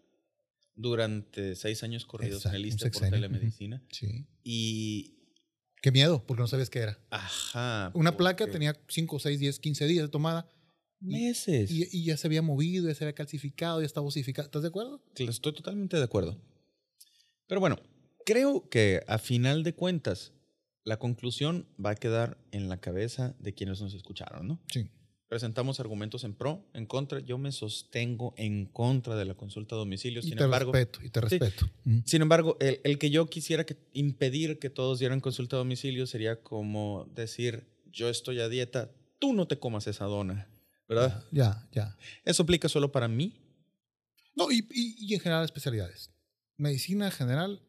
durante 0.74 1.54
seis 1.56 1.82
años 1.82 2.06
corridos 2.06 2.46
en 2.46 2.54
el 2.54 2.64
Exacto, 2.64 2.86
ISSSTE 2.86 3.00
por 3.00 3.10
telemedicina 3.10 3.82
Sí. 3.90 4.26
y 4.42 5.19
Qué 5.82 5.92
miedo, 5.92 6.24
porque 6.26 6.42
no 6.42 6.46
sabías 6.46 6.70
qué 6.70 6.80
era. 6.80 6.98
Ajá. 7.10 7.90
Una 7.94 8.16
placa 8.16 8.46
tenía 8.46 8.78
5, 8.88 9.18
6, 9.18 9.40
10, 9.40 9.58
15 9.58 9.86
días 9.86 10.04
de 10.04 10.08
tomada. 10.08 10.48
Meses. 11.00 11.70
Y, 11.70 11.88
y 11.90 12.04
ya 12.04 12.16
se 12.18 12.26
había 12.26 12.42
movido, 12.42 12.86
ya 12.86 12.94
se 12.94 13.04
había 13.04 13.14
calcificado, 13.14 13.80
ya 13.80 13.86
estaba 13.86 14.06
osificado. 14.06 14.46
¿Estás 14.46 14.62
de 14.62 14.68
acuerdo? 14.68 15.02
Estoy 15.14 15.54
totalmente 15.54 15.96
de 15.96 16.04
acuerdo. 16.04 16.38
Pero 17.46 17.60
bueno, 17.60 17.78
creo 18.26 18.68
que 18.68 19.02
a 19.06 19.18
final 19.18 19.62
de 19.62 19.74
cuentas, 19.74 20.32
la 20.84 20.98
conclusión 20.98 21.66
va 21.84 21.90
a 21.90 21.94
quedar 21.94 22.38
en 22.52 22.68
la 22.68 22.78
cabeza 22.80 23.34
de 23.38 23.54
quienes 23.54 23.80
nos 23.80 23.94
escucharon, 23.94 24.46
¿no? 24.46 24.60
Sí. 24.70 24.90
Presentamos 25.30 25.78
argumentos 25.78 26.24
en 26.24 26.34
pro, 26.34 26.66
en 26.74 26.86
contra. 26.86 27.20
Yo 27.20 27.38
me 27.38 27.52
sostengo 27.52 28.34
en 28.36 28.66
contra 28.66 29.14
de 29.14 29.24
la 29.24 29.34
consulta 29.34 29.76
a 29.76 29.78
domicilio. 29.78 30.18
Y 30.18 30.24
Sin 30.24 30.36
te 30.36 30.42
embargo, 30.42 30.72
respeto, 30.72 30.98
y 31.04 31.08
te 31.08 31.20
Sí. 31.20 31.38
respeto. 31.38 31.70
Mm. 31.84 31.98
sin 32.04 32.22
embargo, 32.22 32.56
el, 32.58 32.80
el 32.82 32.98
que 32.98 33.10
yo 33.10 33.26
quisiera 33.30 33.64
que 33.64 33.76
impedir 33.92 34.58
que 34.58 34.70
todos 34.70 34.98
dieran 34.98 35.20
consulta 35.20 35.54
a 35.54 35.60
domicilio 35.60 36.08
sería 36.08 36.42
como 36.42 37.08
decir, 37.14 37.64
yo 37.92 38.08
estoy 38.08 38.40
a 38.40 38.48
dieta, 38.48 38.90
tú 39.20 39.32
no 39.32 39.46
te 39.46 39.56
comas 39.60 39.86
esa 39.86 40.06
dona, 40.06 40.48
¿verdad? 40.88 41.22
Ya, 41.30 41.68
ya. 41.70 41.96
Eso 42.24 42.42
aplica 42.42 42.68
solo 42.68 42.90
para 42.90 43.06
mí. 43.06 43.36
No, 44.34 44.50
y, 44.50 44.66
y- 44.72 44.96
y 44.98 45.14
en 45.14 45.20
general 45.20 45.44
especialidades. 45.44 46.10
Medicina 46.56 47.08
general 47.12 47.62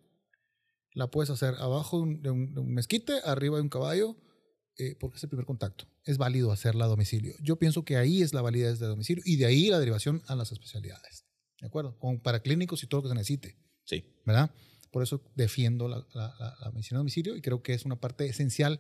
la 0.96 1.12
puedes 1.12 1.30
hacer 1.30 1.54
abajo 1.60 1.98
de 1.98 2.04
un, 2.04 2.22
de 2.24 2.30
un- 2.32 2.54
de 2.56 2.60
un 2.60 2.74
mezquite, 2.74 3.14
arriba 3.24 3.58
de 3.58 3.62
un 3.62 3.70
caballo, 3.70 4.18
eh, 4.78 4.96
porque 5.00 5.18
es 5.18 5.24
el 5.24 5.30
primer 5.30 5.46
contacto. 5.46 5.86
Es 6.06 6.18
válido 6.18 6.52
hacerla 6.52 6.86
a 6.86 6.88
domicilio. 6.88 7.34
Yo 7.42 7.58
pienso 7.58 7.84
que 7.86 7.98
ahí 7.98 8.22
es 8.22 8.34
la 8.34 8.42
validez 8.42 8.80
de 8.80 8.88
domicilio 8.88 9.24
y 9.26 9.36
de 9.38 9.46
ahí 9.46 9.68
la 9.70 9.80
derivación 9.80 10.22
a 10.28 10.36
las 10.36 10.52
especialidades. 10.52 11.26
¿De 11.60 11.68
acuerdo? 11.68 11.98
Con 12.00 12.20
paraclínicos 12.22 12.84
y 12.84 12.88
todo 12.88 13.00
lo 13.00 13.04
que 13.04 13.10
se 13.10 13.16
necesite. 13.16 13.58
Sí. 13.84 14.04
¿verdad? 14.26 14.52
Por 14.92 15.04
eso 15.04 15.22
defiendo 15.36 15.88
la, 15.88 15.98
la- 16.14 16.34
la- 16.40 16.56
la 16.62 16.72
medicina 16.72 16.98
a 16.98 17.00
domicilio 17.02 17.36
y 17.36 17.42
creo 17.42 17.62
que 17.62 17.74
es 17.74 17.86
una 17.86 18.00
parte 18.00 18.26
esencial 18.26 18.80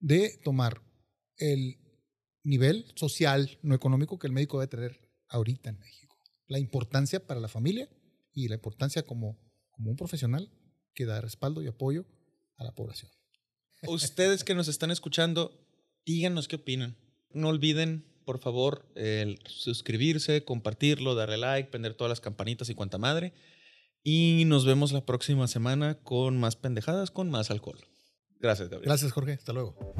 de 0.00 0.38
tomar 0.44 0.82
el 1.38 1.76
nivel 2.42 2.92
social, 2.94 3.58
no 3.62 3.74
económico, 3.74 4.18
que 4.18 4.26
el 4.26 4.32
médico 4.32 4.58
debe 4.60 4.68
tener 4.70 5.10
ahorita 5.28 5.70
en 5.70 5.78
México. 5.78 6.16
La 6.46 6.58
importancia 6.58 7.26
para 7.26 7.40
la 7.40 7.48
familia 7.48 7.88
y 8.32 8.48
la 8.48 8.54
importancia 8.56 9.02
como, 9.04 9.38
como 9.70 9.90
un 9.90 9.96
profesional 9.96 10.50
que 10.94 11.04
da 11.06 11.20
respaldo 11.20 11.62
y 11.62 11.66
apoyo 11.66 12.06
a 12.56 12.64
la 12.64 12.74
población. 12.74 13.10
Ustedes 13.88 14.44
que 14.44 14.54
nos 14.54 14.68
están 14.68 14.90
escuchando, 14.90 15.52
díganos 16.04 16.48
qué 16.48 16.56
opinan. 16.56 16.96
No 17.32 17.48
olviden, 17.48 18.04
por 18.24 18.38
favor, 18.38 18.86
el 18.94 19.38
suscribirse, 19.46 20.44
compartirlo, 20.44 21.14
darle 21.14 21.36
like, 21.36 21.70
prender 21.70 21.94
todas 21.94 22.08
las 22.08 22.20
campanitas 22.20 22.68
y 22.70 22.74
cuanta 22.74 22.98
madre. 22.98 23.32
Y 24.02 24.44
nos 24.46 24.64
vemos 24.64 24.92
la 24.92 25.04
próxima 25.04 25.48
semana 25.48 25.98
con 26.02 26.38
más 26.38 26.56
pendejadas, 26.56 27.10
con 27.10 27.30
más 27.30 27.50
alcohol. 27.50 27.78
Gracias, 28.38 28.68
Gabriel. 28.68 28.88
Gracias, 28.88 29.12
Jorge. 29.12 29.32
Hasta 29.32 29.52
luego. 29.52 29.94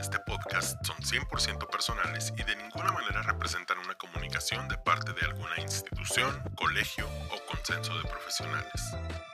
Este 0.00 0.18
podcast 0.20 0.84
son 0.84 0.96
100% 0.96 1.68
personales 1.70 2.32
y 2.36 2.42
de 2.42 2.56
ninguna 2.56 2.92
manera 2.92 3.22
representan 3.22 3.78
una 3.78 3.94
comunicación 3.94 4.68
de 4.68 4.78
parte 4.78 5.12
de 5.12 5.26
alguna 5.26 5.60
institución, 5.60 6.42
colegio 6.54 7.06
o 7.30 7.50
consenso 7.50 7.96
de 7.98 8.08
profesionales. 8.08 9.33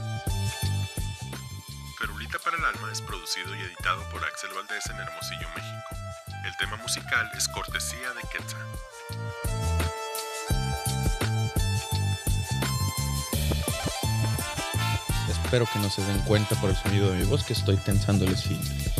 El 2.57 2.65
Alma 2.65 2.91
es 2.91 3.01
producido 3.01 3.55
y 3.55 3.61
editado 3.61 4.03
por 4.09 4.25
Axel 4.25 4.49
Valdés 4.53 4.85
en 4.89 4.97
Hermosillo, 4.97 5.47
México. 5.55 5.95
El 6.43 6.57
tema 6.57 6.75
musical 6.77 7.29
es 7.37 7.47
cortesía 7.47 8.09
de 8.13 8.21
Quetzal. 8.29 8.67
Espero 15.29 15.65
que 15.71 15.79
no 15.79 15.89
se 15.89 16.03
den 16.03 16.19
cuenta 16.23 16.55
por 16.59 16.71
el 16.71 16.75
sonido 16.75 17.11
de 17.11 17.19
mi 17.19 17.23
voz 17.23 17.45
que 17.45 17.53
estoy 17.53 17.77
tensando 17.77 18.25
el 18.25 18.33
esfínter. 18.33 18.90